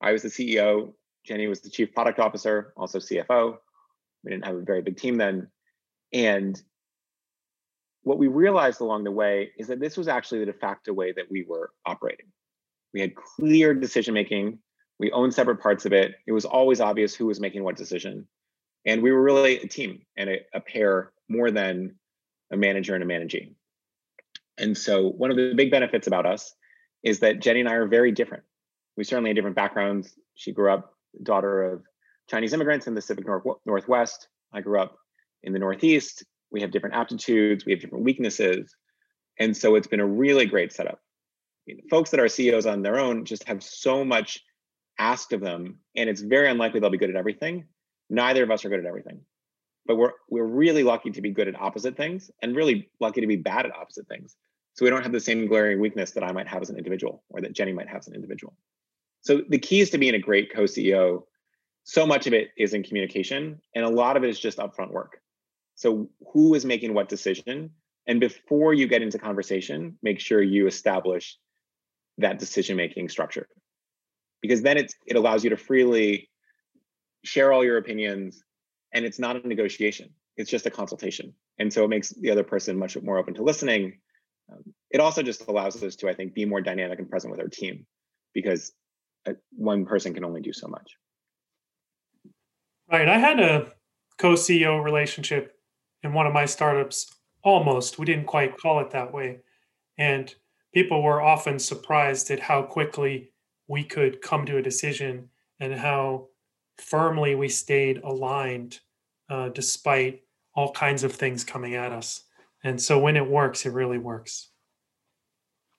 I 0.01 0.11
was 0.11 0.21
the 0.21 0.29
CEO. 0.29 0.93
Jenny 1.25 1.47
was 1.47 1.61
the 1.61 1.69
chief 1.69 1.93
product 1.93 2.19
officer, 2.19 2.73
also 2.75 2.99
CFO. 2.99 3.57
We 4.23 4.31
didn't 4.31 4.45
have 4.45 4.55
a 4.55 4.61
very 4.61 4.81
big 4.81 4.97
team 4.97 5.17
then. 5.17 5.47
And 6.13 6.61
what 8.03 8.17
we 8.17 8.27
realized 8.27 8.81
along 8.81 9.03
the 9.03 9.11
way 9.11 9.51
is 9.57 9.67
that 9.67 9.79
this 9.79 9.97
was 9.97 10.07
actually 10.07 10.39
the 10.39 10.47
de 10.47 10.53
facto 10.53 10.93
way 10.93 11.11
that 11.11 11.29
we 11.29 11.43
were 11.43 11.71
operating. 11.85 12.27
We 12.93 13.01
had 13.01 13.15
clear 13.15 13.73
decision 13.73 14.13
making. 14.13 14.59
We 14.99 15.11
owned 15.11 15.33
separate 15.33 15.61
parts 15.61 15.85
of 15.85 15.93
it. 15.93 16.15
It 16.27 16.31
was 16.31 16.45
always 16.45 16.81
obvious 16.81 17.15
who 17.15 17.25
was 17.27 17.39
making 17.39 17.63
what 17.63 17.75
decision. 17.75 18.27
And 18.85 19.01
we 19.01 19.11
were 19.11 19.21
really 19.21 19.59
a 19.59 19.67
team 19.67 20.01
and 20.17 20.29
a, 20.29 20.39
a 20.53 20.59
pair 20.59 21.11
more 21.29 21.51
than 21.51 21.95
a 22.51 22.57
manager 22.57 22.95
and 22.95 23.03
a 23.03 23.07
managing. 23.07 23.55
And 24.57 24.77
so, 24.77 25.09
one 25.09 25.31
of 25.31 25.37
the 25.37 25.53
big 25.55 25.71
benefits 25.71 26.07
about 26.07 26.25
us 26.25 26.53
is 27.03 27.19
that 27.19 27.39
Jenny 27.39 27.61
and 27.61 27.69
I 27.69 27.73
are 27.73 27.87
very 27.87 28.11
different 28.11 28.43
we 28.97 29.03
certainly 29.03 29.29
had 29.29 29.35
different 29.35 29.55
backgrounds. 29.55 30.13
She 30.35 30.51
grew 30.51 30.71
up 30.71 30.93
daughter 31.23 31.63
of 31.63 31.83
Chinese 32.29 32.53
immigrants 32.53 32.87
in 32.87 32.93
the 32.93 33.01
Pacific 33.01 33.25
North- 33.25 33.57
Northwest. 33.65 34.27
I 34.53 34.61
grew 34.61 34.79
up 34.79 34.97
in 35.43 35.53
the 35.53 35.59
Northeast. 35.59 36.23
We 36.51 36.61
have 36.61 36.71
different 36.71 36.95
aptitudes, 36.95 37.65
we 37.65 37.71
have 37.71 37.81
different 37.81 38.03
weaknesses. 38.03 38.75
And 39.39 39.55
so 39.55 39.75
it's 39.75 39.87
been 39.87 39.99
a 39.99 40.05
really 40.05 40.45
great 40.45 40.71
setup. 40.71 40.99
folks 41.89 42.09
that 42.11 42.19
are 42.19 42.27
CEOs 42.27 42.65
on 42.65 42.81
their 42.81 42.99
own 42.99 43.25
just 43.25 43.43
have 43.45 43.63
so 43.63 44.03
much 44.03 44.43
asked 44.99 45.33
of 45.33 45.41
them, 45.41 45.79
and 45.95 46.09
it's 46.09 46.21
very 46.21 46.49
unlikely 46.49 46.79
they'll 46.79 46.89
be 46.89 46.97
good 46.97 47.09
at 47.09 47.15
everything. 47.15 47.65
Neither 48.09 48.43
of 48.43 48.51
us 48.51 48.65
are 48.65 48.69
good 48.69 48.79
at 48.79 48.85
everything. 48.85 49.21
But 49.85 49.95
we're 49.95 50.11
we're 50.29 50.45
really 50.45 50.83
lucky 50.83 51.09
to 51.11 51.21
be 51.21 51.31
good 51.31 51.47
at 51.47 51.59
opposite 51.59 51.97
things 51.97 52.29
and 52.41 52.55
really 52.55 52.89
lucky 52.99 53.21
to 53.21 53.27
be 53.27 53.37
bad 53.37 53.65
at 53.65 53.75
opposite 53.75 54.07
things. 54.07 54.35
So 54.73 54.85
we 54.85 54.91
don't 54.91 55.03
have 55.03 55.11
the 55.11 55.19
same 55.19 55.47
glaring 55.47 55.79
weakness 55.79 56.11
that 56.11 56.23
I 56.23 56.31
might 56.31 56.47
have 56.47 56.61
as 56.61 56.69
an 56.69 56.77
individual 56.77 57.23
or 57.29 57.41
that 57.41 57.53
Jenny 57.53 57.73
might 57.73 57.89
have 57.89 57.99
as 57.99 58.07
an 58.07 58.15
individual. 58.15 58.55
So 59.21 59.41
the 59.49 59.59
key 59.59 59.81
is 59.81 59.89
to 59.91 59.97
being 59.97 60.15
a 60.15 60.19
great 60.19 60.53
co-CEO, 60.53 61.23
so 61.83 62.05
much 62.05 62.27
of 62.27 62.33
it 62.33 62.49
is 62.57 62.73
in 62.73 62.83
communication, 62.83 63.59
and 63.75 63.85
a 63.85 63.89
lot 63.89 64.17
of 64.17 64.23
it 64.23 64.29
is 64.29 64.39
just 64.39 64.59
upfront 64.59 64.91
work. 64.91 65.20
So 65.81 66.07
who 66.31 66.53
is 66.53 66.63
making 66.63 66.93
what 66.93 67.09
decision? 67.09 67.71
And 68.05 68.19
before 68.19 68.71
you 68.75 68.87
get 68.87 69.01
into 69.01 69.17
conversation, 69.17 69.97
make 70.03 70.19
sure 70.19 70.39
you 70.39 70.67
establish 70.67 71.39
that 72.19 72.37
decision-making 72.37 73.09
structure. 73.09 73.47
Because 74.43 74.61
then 74.61 74.77
it's 74.77 74.93
it 75.07 75.15
allows 75.15 75.43
you 75.43 75.49
to 75.49 75.57
freely 75.57 76.29
share 77.23 77.51
all 77.51 77.65
your 77.65 77.77
opinions 77.77 78.43
and 78.93 79.05
it's 79.05 79.17
not 79.17 79.43
a 79.43 79.47
negotiation. 79.47 80.11
It's 80.37 80.51
just 80.51 80.67
a 80.67 80.69
consultation. 80.69 81.33
And 81.57 81.73
so 81.73 81.83
it 81.83 81.87
makes 81.87 82.09
the 82.09 82.29
other 82.29 82.43
person 82.43 82.77
much 82.77 82.95
more 83.01 83.17
open 83.17 83.33
to 83.35 83.43
listening. 83.43 83.97
Um, 84.51 84.61
it 84.91 84.99
also 84.99 85.23
just 85.23 85.47
allows 85.47 85.81
us 85.81 85.95
to, 85.95 86.09
I 86.09 86.13
think, 86.13 86.35
be 86.35 86.45
more 86.45 86.61
dynamic 86.61 86.99
and 86.99 87.09
present 87.09 87.31
with 87.31 87.41
our 87.41 87.47
team 87.47 87.87
because 88.35 88.71
one 89.49 89.87
person 89.87 90.13
can 90.13 90.25
only 90.25 90.41
do 90.41 90.53
so 90.53 90.67
much. 90.67 90.91
Right. 92.91 93.07
I 93.07 93.17
had 93.17 93.39
a 93.39 93.71
co 94.19 94.33
CEO 94.33 94.83
relationship 94.83 95.57
in 96.03 96.13
one 96.13 96.27
of 96.27 96.33
my 96.33 96.45
startups 96.45 97.15
almost. 97.43 97.99
We 97.99 98.05
didn't 98.05 98.25
quite 98.25 98.57
call 98.57 98.79
it 98.79 98.91
that 98.91 99.13
way. 99.13 99.39
And 99.97 100.33
people 100.73 101.03
were 101.03 101.21
often 101.21 101.59
surprised 101.59 102.31
at 102.31 102.39
how 102.39 102.63
quickly 102.63 103.31
we 103.67 103.83
could 103.83 104.21
come 104.21 104.45
to 104.45 104.57
a 104.57 104.61
decision 104.61 105.29
and 105.59 105.73
how 105.73 106.27
firmly 106.77 107.35
we 107.35 107.49
stayed 107.49 108.01
aligned 108.03 108.79
uh, 109.29 109.49
despite 109.49 110.21
all 110.55 110.71
kinds 110.71 111.03
of 111.03 111.13
things 111.13 111.43
coming 111.43 111.75
at 111.75 111.91
us. 111.91 112.23
And 112.63 112.81
so 112.81 112.99
when 112.99 113.15
it 113.15 113.27
works, 113.27 113.65
it 113.65 113.73
really 113.73 113.97
works. 113.97 114.49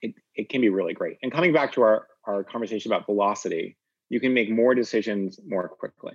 It, 0.01 0.15
it 0.35 0.49
can 0.49 0.61
be 0.61 0.69
really 0.69 0.95
great. 0.95 1.19
And 1.23 1.31
coming 1.31 1.53
back 1.53 1.73
to 1.73 1.83
our 1.83 2.07
our 2.25 2.45
conversation 2.45 2.93
about 2.93 3.07
velocity, 3.07 3.77
you 4.09 4.21
can 4.21 4.33
make 4.33 4.51
more 4.51 4.75
decisions 4.75 5.41
more 5.47 5.69
quickly. 5.69 6.13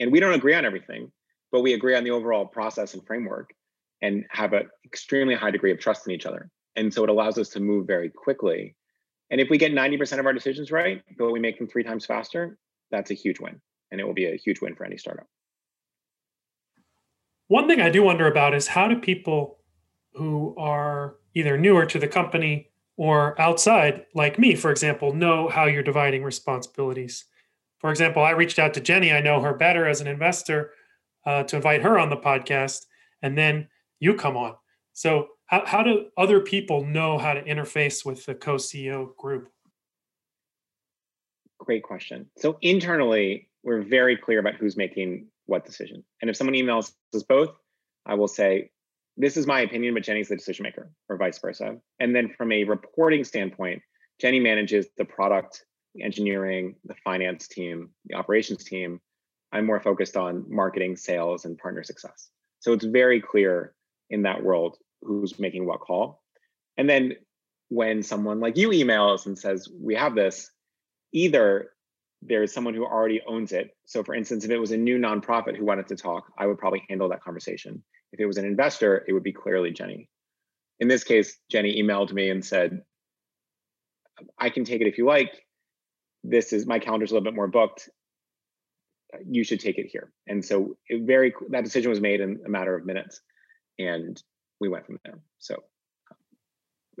And 0.00 0.10
we 0.10 0.20
don't 0.20 0.34
agree 0.34 0.54
on 0.54 0.64
everything, 0.64 1.12
but 1.56 1.62
we 1.62 1.72
agree 1.72 1.94
on 1.94 2.04
the 2.04 2.10
overall 2.10 2.44
process 2.44 2.92
and 2.92 3.02
framework 3.06 3.54
and 4.02 4.26
have 4.28 4.52
an 4.52 4.68
extremely 4.84 5.34
high 5.34 5.50
degree 5.50 5.72
of 5.72 5.78
trust 5.78 6.06
in 6.06 6.12
each 6.12 6.26
other. 6.26 6.50
And 6.76 6.92
so 6.92 7.02
it 7.02 7.08
allows 7.08 7.38
us 7.38 7.48
to 7.48 7.60
move 7.60 7.86
very 7.86 8.10
quickly. 8.10 8.76
And 9.30 9.40
if 9.40 9.48
we 9.48 9.56
get 9.56 9.72
90% 9.72 10.18
of 10.18 10.26
our 10.26 10.34
decisions 10.34 10.70
right, 10.70 11.02
but 11.16 11.32
we 11.32 11.40
make 11.40 11.56
them 11.56 11.66
three 11.66 11.82
times 11.82 12.04
faster, 12.04 12.58
that's 12.90 13.10
a 13.10 13.14
huge 13.14 13.40
win. 13.40 13.58
And 13.90 14.02
it 14.02 14.04
will 14.04 14.12
be 14.12 14.26
a 14.26 14.36
huge 14.36 14.60
win 14.60 14.74
for 14.74 14.84
any 14.84 14.98
startup. 14.98 15.26
One 17.48 17.66
thing 17.68 17.80
I 17.80 17.88
do 17.88 18.02
wonder 18.02 18.26
about 18.26 18.54
is 18.54 18.66
how 18.66 18.86
do 18.86 19.00
people 19.00 19.60
who 20.12 20.54
are 20.58 21.16
either 21.32 21.56
newer 21.56 21.86
to 21.86 21.98
the 21.98 22.06
company 22.06 22.68
or 22.98 23.40
outside, 23.40 24.04
like 24.14 24.38
me, 24.38 24.56
for 24.56 24.70
example, 24.70 25.14
know 25.14 25.48
how 25.48 25.64
you're 25.64 25.82
dividing 25.82 26.22
responsibilities. 26.22 27.24
For 27.78 27.88
example, 27.88 28.22
I 28.22 28.32
reached 28.32 28.58
out 28.58 28.74
to 28.74 28.80
Jenny. 28.82 29.10
I 29.10 29.22
know 29.22 29.40
her 29.40 29.54
better 29.54 29.88
as 29.88 30.02
an 30.02 30.06
investor 30.06 30.72
uh, 31.26 31.42
to 31.44 31.56
invite 31.56 31.82
her 31.82 31.98
on 31.98 32.08
the 32.08 32.16
podcast, 32.16 32.86
and 33.22 33.36
then 33.36 33.68
you 34.00 34.14
come 34.14 34.36
on. 34.36 34.54
So, 34.92 35.28
how, 35.46 35.64
how 35.66 35.82
do 35.82 36.06
other 36.16 36.40
people 36.40 36.84
know 36.84 37.18
how 37.18 37.34
to 37.34 37.42
interface 37.42 38.04
with 38.04 38.24
the 38.24 38.34
co 38.34 38.54
CEO 38.54 39.14
group? 39.16 39.48
Great 41.58 41.82
question. 41.82 42.30
So, 42.38 42.58
internally, 42.62 43.48
we're 43.62 43.82
very 43.82 44.16
clear 44.16 44.38
about 44.38 44.54
who's 44.54 44.76
making 44.76 45.26
what 45.46 45.64
decision. 45.64 46.04
And 46.20 46.30
if 46.30 46.36
someone 46.36 46.54
emails 46.54 46.92
us 47.14 47.22
both, 47.22 47.56
I 48.06 48.14
will 48.14 48.28
say, 48.28 48.70
this 49.16 49.36
is 49.36 49.46
my 49.46 49.60
opinion, 49.60 49.94
but 49.94 50.02
Jenny's 50.02 50.28
the 50.28 50.36
decision 50.36 50.62
maker, 50.62 50.90
or 51.08 51.16
vice 51.16 51.38
versa. 51.38 51.76
And 51.98 52.14
then 52.14 52.28
from 52.36 52.52
a 52.52 52.64
reporting 52.64 53.24
standpoint, 53.24 53.82
Jenny 54.20 54.40
manages 54.40 54.86
the 54.96 55.04
product, 55.04 55.64
engineering, 56.00 56.76
the 56.84 56.94
finance 57.02 57.48
team, 57.48 57.90
the 58.06 58.14
operations 58.14 58.64
team. 58.64 59.00
I'm 59.52 59.66
more 59.66 59.80
focused 59.80 60.16
on 60.16 60.44
marketing, 60.48 60.96
sales, 60.96 61.44
and 61.44 61.56
partner 61.56 61.82
success. 61.82 62.30
So 62.60 62.72
it's 62.72 62.84
very 62.84 63.20
clear 63.20 63.74
in 64.10 64.22
that 64.22 64.42
world 64.42 64.76
who's 65.02 65.38
making 65.38 65.66
what 65.66 65.80
call. 65.80 66.22
And 66.76 66.88
then 66.88 67.14
when 67.68 68.02
someone 68.02 68.40
like 68.40 68.56
you 68.56 68.70
emails 68.70 69.26
and 69.26 69.38
says, 69.38 69.68
We 69.80 69.94
have 69.94 70.14
this, 70.14 70.50
either 71.12 71.70
there's 72.22 72.52
someone 72.52 72.74
who 72.74 72.84
already 72.84 73.20
owns 73.26 73.52
it. 73.52 73.70
So, 73.84 74.02
for 74.02 74.14
instance, 74.14 74.44
if 74.44 74.50
it 74.50 74.58
was 74.58 74.72
a 74.72 74.76
new 74.76 74.98
nonprofit 74.98 75.56
who 75.56 75.64
wanted 75.64 75.86
to 75.88 75.96
talk, 75.96 76.32
I 76.38 76.46
would 76.46 76.58
probably 76.58 76.84
handle 76.88 77.08
that 77.10 77.22
conversation. 77.22 77.82
If 78.12 78.20
it 78.20 78.26
was 78.26 78.38
an 78.38 78.44
investor, 78.44 79.04
it 79.06 79.12
would 79.12 79.22
be 79.22 79.32
clearly 79.32 79.70
Jenny. 79.70 80.08
In 80.80 80.88
this 80.88 81.04
case, 81.04 81.36
Jenny 81.50 81.80
emailed 81.82 82.12
me 82.12 82.30
and 82.30 82.44
said, 82.44 82.82
I 84.38 84.50
can 84.50 84.64
take 84.64 84.80
it 84.80 84.86
if 84.86 84.98
you 84.98 85.06
like. 85.06 85.32
this 86.24 86.52
is 86.52 86.66
my 86.66 86.78
calendar's 86.78 87.10
a 87.10 87.14
little 87.14 87.24
bit 87.24 87.34
more 87.34 87.46
booked. 87.48 87.88
You 89.24 89.44
should 89.44 89.60
take 89.60 89.78
it 89.78 89.86
here. 89.86 90.12
And 90.26 90.44
so 90.44 90.76
it 90.88 91.02
very 91.06 91.34
that 91.50 91.64
decision 91.64 91.90
was 91.90 92.00
made 92.00 92.20
in 92.20 92.40
a 92.44 92.48
matter 92.48 92.74
of 92.74 92.84
minutes, 92.84 93.20
and 93.78 94.20
we 94.60 94.68
went 94.68 94.86
from 94.86 94.98
there. 95.04 95.20
So 95.38 95.62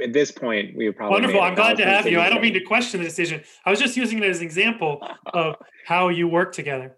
at 0.02 0.12
this 0.12 0.30
point, 0.30 0.76
we 0.76 0.86
have 0.86 0.96
probably 0.96 1.14
wonderful. 1.14 1.40
I'm 1.40 1.54
glad 1.54 1.76
to 1.78 1.86
have 1.86 2.06
you. 2.06 2.20
I 2.20 2.28
don't 2.28 2.42
mean 2.42 2.54
to 2.54 2.60
question 2.60 3.00
the 3.00 3.06
decision. 3.06 3.42
I 3.64 3.70
was 3.70 3.80
just 3.80 3.96
using 3.96 4.18
it 4.18 4.24
as 4.24 4.38
an 4.38 4.44
example 4.44 5.06
of 5.32 5.56
how 5.86 6.08
you 6.08 6.28
work 6.28 6.52
together. 6.52 6.96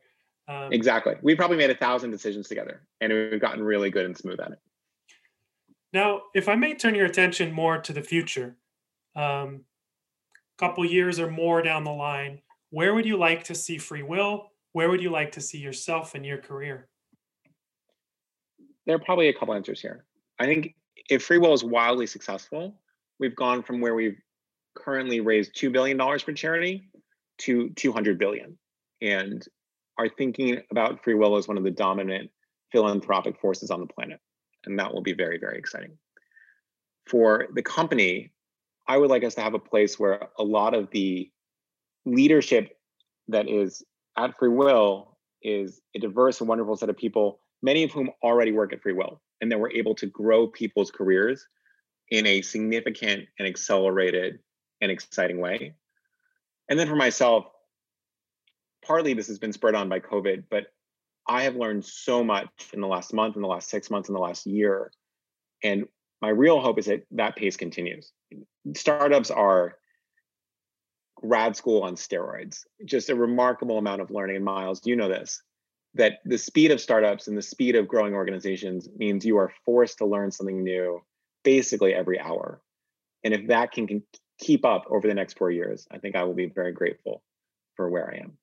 Um, 0.49 0.73
exactly. 0.73 1.14
We 1.23 1.35
probably 1.35 1.59
made 1.59 1.71
a 1.71 1.77
thousand 1.77 2.11
decisions 2.11 2.49
together, 2.49 2.83
and 3.01 3.12
we've 3.12 3.40
gotten 3.40 3.62
really 3.62 3.90
good 3.90 4.07
and 4.07 4.16
smooth 4.16 4.40
at 4.40 4.53
it. 4.53 4.59
Now, 5.92 6.23
if 6.35 6.49
I 6.49 6.55
may 6.55 6.75
turn 6.75 6.94
your 6.94 7.07
attention 7.07 7.53
more 7.53 7.79
to 7.79 7.92
the 7.92 8.03
future, 8.03 8.57
um, 9.16 9.64
a 10.59 10.59
couple 10.59 10.85
years 10.85 11.18
or 11.18 11.31
more 11.31 11.62
down 11.62 11.85
the 11.85 11.92
line, 11.92 12.40
where 12.71 12.94
would 12.94 13.07
you 13.07 13.16
like 13.16 13.44
to 13.44 13.55
see 13.55 13.77
FreeWill? 13.77 14.44
Where 14.72 14.90
would 14.90 15.02
you 15.02 15.11
like 15.11 15.33
to 15.33 15.40
see 15.40 15.59
yourself 15.59 16.14
in 16.14 16.24
your 16.24 16.38
career? 16.38 16.88
There 18.87 18.96
are 18.96 19.00
probably 19.00 19.28
a 19.28 19.35
couple 19.35 19.54
answers 19.54 19.81
here. 19.81 20.04
I 20.38 20.46
think 20.46 20.74
if 21.11 21.26
FreeWill 21.26 21.54
is 21.54 21.64
wildly 21.64 22.07
successful, 22.07 22.81
we've 23.18 23.37
gone 23.37 23.62
from 23.62 23.81
where 23.81 23.94
we've 23.94 24.18
currently 24.74 25.20
raised 25.20 25.57
$2 25.57 25.72
billion 25.72 25.98
for 26.18 26.33
charity 26.33 26.88
to 27.38 27.70
200 27.70 28.18
billion. 28.18 28.59
And 29.00 29.46
are 29.98 30.09
thinking 30.09 30.62
about 30.70 31.02
FreeWill 31.02 31.38
as 31.38 31.48
one 31.48 31.59
of 31.59 31.64
the 31.64 31.70
dominant 31.70 32.31
philanthropic 32.70 33.38
forces 33.40 33.70
on 33.70 33.81
the 33.81 33.87
planet. 33.87 34.20
And 34.64 34.78
that 34.78 34.92
will 34.92 35.02
be 35.02 35.12
very, 35.12 35.38
very 35.38 35.59
exciting. 35.59 35.98
For 37.07 37.48
the 37.54 37.62
company, 37.62 38.33
I 38.87 38.96
would 38.96 39.11
like 39.11 39.24
us 39.24 39.35
to 39.35 39.40
have 39.40 39.54
a 39.54 39.59
place 39.59 39.98
where 39.98 40.28
a 40.38 40.44
lot 40.44 40.74
of 40.74 40.90
the 40.90 41.31
leadership 42.07 42.78
that 43.28 43.48
is 43.48 43.83
at 44.18 44.37
FreeWill 44.37 45.07
is 45.42 45.81
a 45.94 45.98
diverse 45.98 46.40
and 46.40 46.48
wonderful 46.48 46.76
set 46.76 46.90
of 46.90 46.96
people, 46.96 47.40
many 47.62 47.85
of 47.85 47.92
whom 47.92 48.11
already 48.22 48.52
work 48.52 48.72
at 48.72 48.83
FreeWill, 48.83 49.18
and 49.40 49.50
that 49.50 49.59
we're 49.59 49.70
able 49.70 49.94
to 49.96 50.07
grow 50.07 50.48
people's 50.48 50.90
careers 50.90 51.46
in 52.11 52.26
a 52.26 52.42
significant 52.42 53.26
and 53.38 53.46
accelerated 53.46 54.40
and 54.81 54.90
exciting 54.90 55.40
way. 55.40 55.74
And 56.68 56.78
then 56.78 56.88
for 56.88 56.96
myself, 56.96 57.46
partly 58.85 59.14
this 59.14 59.28
has 59.28 59.38
been 59.38 59.52
spurred 59.52 59.74
on 59.74 59.88
by 59.88 60.00
COVID, 60.00 60.44
but 60.50 60.66
I 61.28 61.42
have 61.42 61.57
learned 61.57 61.85
so 61.85 62.24
much 62.24 62.48
in 62.72 62.81
the 62.81 62.87
last 62.87 63.12
month, 63.14 63.37
in 63.37 63.42
the 63.42 63.48
last 63.48 63.68
six 63.68 63.90
months, 63.90 64.09
in 64.09 64.14
the 64.14 64.20
last 64.20 64.46
year. 64.46 64.90
And 65.62 65.87
my 66.20 66.31
real 66.31 66.61
hope 66.61 66.78
is 66.78 66.87
that 66.87 67.07
that 67.12 67.37
pace 67.37 67.57
continues 67.57 68.12
startups 68.74 69.31
are 69.31 69.78
grad 71.20 71.57
school 71.57 71.83
on 71.83 71.94
steroids 71.94 72.64
just 72.85 73.11
a 73.11 73.14
remarkable 73.14 73.78
amount 73.78 74.00
of 74.00 74.11
learning. 74.11 74.37
And 74.37 74.44
miles 74.44 74.81
you 74.85 74.96
know 74.96 75.09
this 75.09 75.42
that 75.94 76.18
the 76.24 76.38
speed 76.38 76.70
of 76.70 76.81
startups 76.81 77.28
and 77.28 77.37
the 77.37 77.42
speed 77.42 77.74
of 77.74 77.88
growing 77.88 78.14
organizations 78.14 78.88
means 78.96 79.24
you 79.24 79.38
are 79.38 79.52
forced 79.64 79.98
to 79.98 80.07
learn 80.07 80.31
something 80.31 80.62
new 80.62 81.02
basically 81.44 81.94
every 81.94 82.20
hour. 82.20 82.61
And 83.24 83.33
if 83.33 83.48
that 83.48 83.72
can, 83.72 83.87
can 83.87 84.02
keep 84.38 84.64
up 84.64 84.85
over 84.90 85.09
the 85.09 85.14
next 85.14 85.37
four 85.37 85.50
years 85.50 85.87
i 85.90 85.98
think 85.98 86.14
i 86.14 86.22
will 86.22 86.35
be 86.35 86.46
very 86.46 86.72
grateful 86.72 87.22
for 87.74 87.88
where 87.88 88.11
i 88.12 88.18
am. 88.18 88.38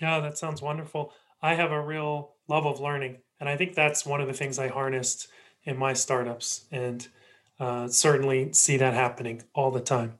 Yeah 0.00 0.20
that 0.20 0.38
sounds 0.38 0.62
wonderful. 0.62 1.12
I 1.42 1.54
have 1.54 1.72
a 1.72 1.80
real 1.80 2.34
love 2.48 2.66
of 2.66 2.80
learning 2.80 3.18
and 3.40 3.48
i 3.48 3.56
think 3.56 3.74
that's 3.74 4.06
one 4.06 4.20
of 4.20 4.28
the 4.28 4.32
things 4.32 4.58
i 4.58 4.68
harnessed 4.68 5.28
in 5.64 5.76
my 5.76 5.92
startups 5.92 6.66
and 6.70 7.08
uh, 7.58 7.88
certainly 7.88 8.52
see 8.52 8.76
that 8.76 8.94
happening 8.94 9.42
all 9.54 9.70
the 9.70 9.80
time. 9.80 10.18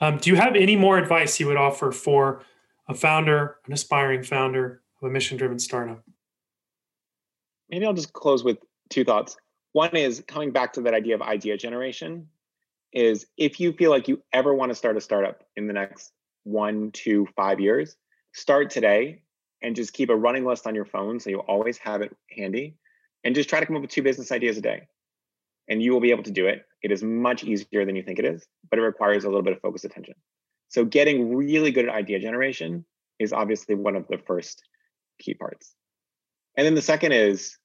Um, 0.00 0.18
do 0.18 0.30
you 0.30 0.36
have 0.36 0.56
any 0.56 0.76
more 0.76 0.98
advice 0.98 1.40
you 1.40 1.46
would 1.46 1.56
offer 1.56 1.90
for 1.90 2.42
a 2.88 2.94
founder, 2.94 3.56
an 3.66 3.72
aspiring 3.72 4.22
founder 4.22 4.82
of 5.00 5.08
a 5.08 5.12
mission 5.12 5.36
driven 5.36 5.58
startup? 5.58 6.02
Maybe 7.70 7.86
I'll 7.86 7.94
just 7.94 8.12
close 8.12 8.44
with 8.44 8.58
two 8.90 9.04
thoughts. 9.04 9.36
One 9.72 9.96
is 9.96 10.22
coming 10.28 10.52
back 10.52 10.72
to 10.74 10.80
that 10.82 10.94
idea 10.94 11.14
of 11.14 11.22
idea 11.22 11.56
generation 11.56 12.28
is 12.92 13.26
if 13.36 13.58
you 13.58 13.72
feel 13.72 13.90
like 13.90 14.08
you 14.08 14.22
ever 14.32 14.54
want 14.54 14.70
to 14.70 14.74
start 14.74 14.96
a 14.96 15.00
startup 15.00 15.42
in 15.56 15.66
the 15.66 15.72
next 15.72 16.12
one, 16.44 16.90
two, 16.92 17.26
five 17.36 17.60
years, 17.60 17.96
start 18.32 18.70
today 18.70 19.22
and 19.62 19.74
just 19.74 19.92
keep 19.92 20.10
a 20.10 20.16
running 20.16 20.44
list 20.44 20.66
on 20.66 20.74
your 20.74 20.84
phone 20.84 21.18
so 21.18 21.30
you 21.30 21.40
always 21.40 21.78
have 21.78 22.02
it 22.02 22.16
handy 22.30 22.76
and 23.24 23.34
just 23.34 23.48
try 23.48 23.58
to 23.58 23.66
come 23.66 23.76
up 23.76 23.82
with 23.82 23.90
two 23.90 24.02
business 24.02 24.30
ideas 24.30 24.56
a 24.56 24.60
day 24.60 24.86
and 25.68 25.82
you 25.82 25.92
will 25.92 26.00
be 26.00 26.10
able 26.10 26.22
to 26.22 26.30
do 26.30 26.46
it. 26.46 26.62
It 26.82 26.92
is 26.92 27.02
much 27.02 27.44
easier 27.44 27.84
than 27.84 27.96
you 27.96 28.02
think 28.02 28.18
it 28.18 28.24
is, 28.24 28.46
but 28.70 28.78
it 28.78 28.82
requires 28.82 29.24
a 29.24 29.28
little 29.28 29.42
bit 29.42 29.54
of 29.54 29.60
focused 29.60 29.84
attention. 29.84 30.14
So 30.68 30.84
getting 30.84 31.34
really 31.34 31.70
good 31.70 31.88
at 31.88 31.94
idea 31.94 32.18
generation 32.18 32.84
is 33.18 33.32
obviously 33.32 33.74
one 33.74 33.96
of 33.96 34.06
the 34.08 34.18
first 34.26 34.62
key 35.18 35.34
parts. 35.34 35.74
And 36.56 36.66
then 36.66 36.74
the 36.74 36.82
second 36.82 37.12
is 37.12 37.56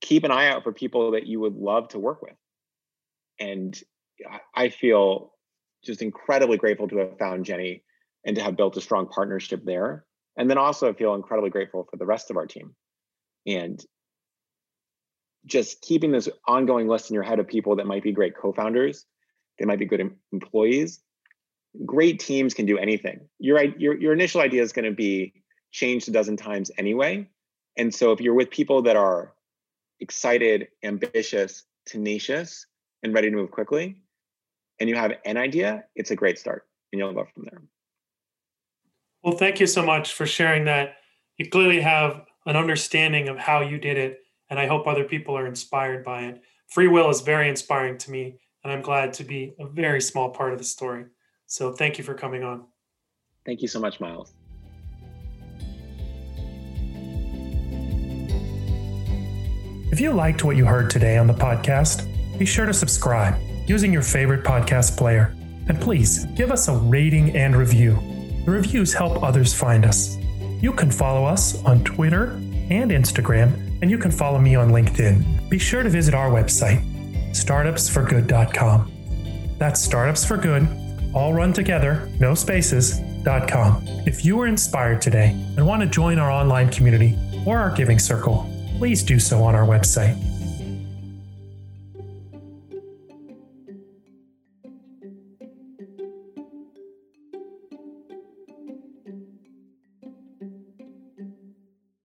keep 0.00 0.24
an 0.24 0.30
eye 0.30 0.48
out 0.48 0.62
for 0.62 0.72
people 0.72 1.12
that 1.12 1.26
you 1.26 1.40
would 1.40 1.54
love 1.54 1.88
to 1.88 1.98
work 1.98 2.22
with. 2.22 2.36
And 3.40 3.78
I 4.54 4.68
feel 4.68 5.32
just 5.84 6.02
incredibly 6.02 6.56
grateful 6.56 6.88
to 6.88 6.98
have 6.98 7.18
found 7.18 7.44
Jenny 7.44 7.82
and 8.24 8.36
to 8.36 8.42
have 8.42 8.56
built 8.56 8.76
a 8.76 8.80
strong 8.80 9.06
partnership 9.08 9.64
there. 9.64 10.04
And 10.36 10.48
then 10.48 10.58
also 10.58 10.92
feel 10.92 11.14
incredibly 11.14 11.50
grateful 11.50 11.86
for 11.90 11.96
the 11.96 12.06
rest 12.06 12.30
of 12.30 12.36
our 12.36 12.46
team. 12.46 12.74
And 13.46 13.84
just 15.46 15.80
keeping 15.82 16.12
this 16.12 16.28
ongoing 16.46 16.88
list 16.88 17.10
in 17.10 17.14
your 17.14 17.22
head 17.22 17.38
of 17.38 17.48
people 17.48 17.76
that 17.76 17.86
might 17.86 18.02
be 18.02 18.12
great 18.12 18.36
co-founders, 18.36 19.06
they 19.58 19.64
might 19.64 19.78
be 19.78 19.86
good 19.86 20.10
employees. 20.32 21.00
Great 21.84 22.18
teams 22.20 22.54
can 22.54 22.66
do 22.66 22.78
anything. 22.78 23.20
Your 23.38 23.62
your 23.62 23.98
your 23.98 24.12
initial 24.12 24.40
idea 24.40 24.62
is 24.62 24.72
going 24.72 24.84
to 24.84 24.94
be 24.94 25.34
changed 25.70 26.08
a 26.08 26.12
dozen 26.12 26.36
times 26.36 26.70
anyway. 26.78 27.28
And 27.76 27.94
so 27.94 28.12
if 28.12 28.20
you're 28.20 28.34
with 28.34 28.50
people 28.50 28.82
that 28.82 28.96
are 28.96 29.34
excited, 30.00 30.68
ambitious, 30.82 31.64
tenacious, 31.86 32.66
and 33.02 33.14
ready 33.14 33.30
to 33.30 33.36
move 33.36 33.50
quickly, 33.50 33.96
and 34.80 34.88
you 34.88 34.96
have 34.96 35.12
an 35.24 35.36
idea, 35.36 35.84
it's 35.94 36.10
a 36.10 36.16
great 36.16 36.38
start, 36.38 36.66
and 36.92 36.98
you'll 36.98 37.12
go 37.12 37.26
from 37.32 37.44
there. 37.44 37.62
Well, 39.22 39.36
thank 39.36 39.60
you 39.60 39.66
so 39.66 39.84
much 39.84 40.14
for 40.14 40.26
sharing 40.26 40.64
that. 40.64 40.96
You 41.36 41.48
clearly 41.48 41.80
have 41.80 42.24
an 42.46 42.56
understanding 42.56 43.28
of 43.28 43.38
how 43.38 43.60
you 43.60 43.78
did 43.78 43.96
it 43.96 44.20
and 44.50 44.58
I 44.58 44.66
hope 44.66 44.86
other 44.86 45.04
people 45.04 45.36
are 45.36 45.46
inspired 45.46 46.04
by 46.04 46.22
it. 46.22 46.42
FreeWill 46.74 47.10
is 47.10 47.20
very 47.20 47.48
inspiring 47.48 47.98
to 47.98 48.10
me, 48.10 48.38
and 48.62 48.72
I'm 48.72 48.82
glad 48.82 49.12
to 49.14 49.24
be 49.24 49.54
a 49.58 49.66
very 49.66 50.00
small 50.00 50.30
part 50.30 50.52
of 50.52 50.58
the 50.58 50.64
story. 50.64 51.06
So 51.46 51.72
thank 51.72 51.98
you 51.98 52.04
for 52.04 52.14
coming 52.14 52.42
on. 52.44 52.64
Thank 53.46 53.62
you 53.62 53.68
so 53.68 53.80
much, 53.80 54.00
Miles. 54.00 54.34
If 59.90 60.00
you 60.00 60.12
liked 60.12 60.44
what 60.44 60.56
you 60.56 60.66
heard 60.66 60.90
today 60.90 61.16
on 61.16 61.26
the 61.26 61.32
podcast, 61.32 62.06
be 62.38 62.44
sure 62.44 62.66
to 62.66 62.74
subscribe 62.74 63.36
using 63.66 63.92
your 63.92 64.02
favorite 64.02 64.44
podcast 64.44 64.96
player. 64.96 65.34
And 65.68 65.80
please 65.80 66.24
give 66.36 66.50
us 66.50 66.68
a 66.68 66.74
rating 66.74 67.36
and 67.36 67.56
review. 67.56 67.98
The 68.44 68.50
reviews 68.50 68.92
help 68.94 69.22
others 69.22 69.52
find 69.52 69.84
us. 69.84 70.16
You 70.60 70.72
can 70.72 70.90
follow 70.90 71.24
us 71.24 71.62
on 71.64 71.84
Twitter 71.84 72.32
and 72.70 72.90
Instagram 72.90 73.67
and 73.80 73.90
you 73.90 73.98
can 73.98 74.10
follow 74.10 74.38
me 74.38 74.54
on 74.54 74.70
LinkedIn. 74.70 75.48
Be 75.48 75.58
sure 75.58 75.82
to 75.82 75.88
visit 75.88 76.14
our 76.14 76.30
website, 76.30 76.82
startupsforgood.com. 77.30 78.92
That's 79.58 79.80
Startups 79.80 80.24
for 80.24 80.36
Good, 80.36 80.68
all 81.14 81.34
run 81.34 81.52
together, 81.52 82.08
no 82.20 82.34
spaces.com. 82.34 83.84
If 84.06 84.24
you 84.24 84.36
were 84.36 84.46
inspired 84.46 85.02
today 85.02 85.30
and 85.56 85.66
want 85.66 85.82
to 85.82 85.88
join 85.88 86.18
our 86.18 86.30
online 86.30 86.70
community 86.70 87.18
or 87.46 87.58
our 87.58 87.74
giving 87.74 87.98
circle, 87.98 88.48
please 88.78 89.02
do 89.02 89.18
so 89.18 89.42
on 89.42 89.54
our 89.54 89.66
website. 89.66 90.27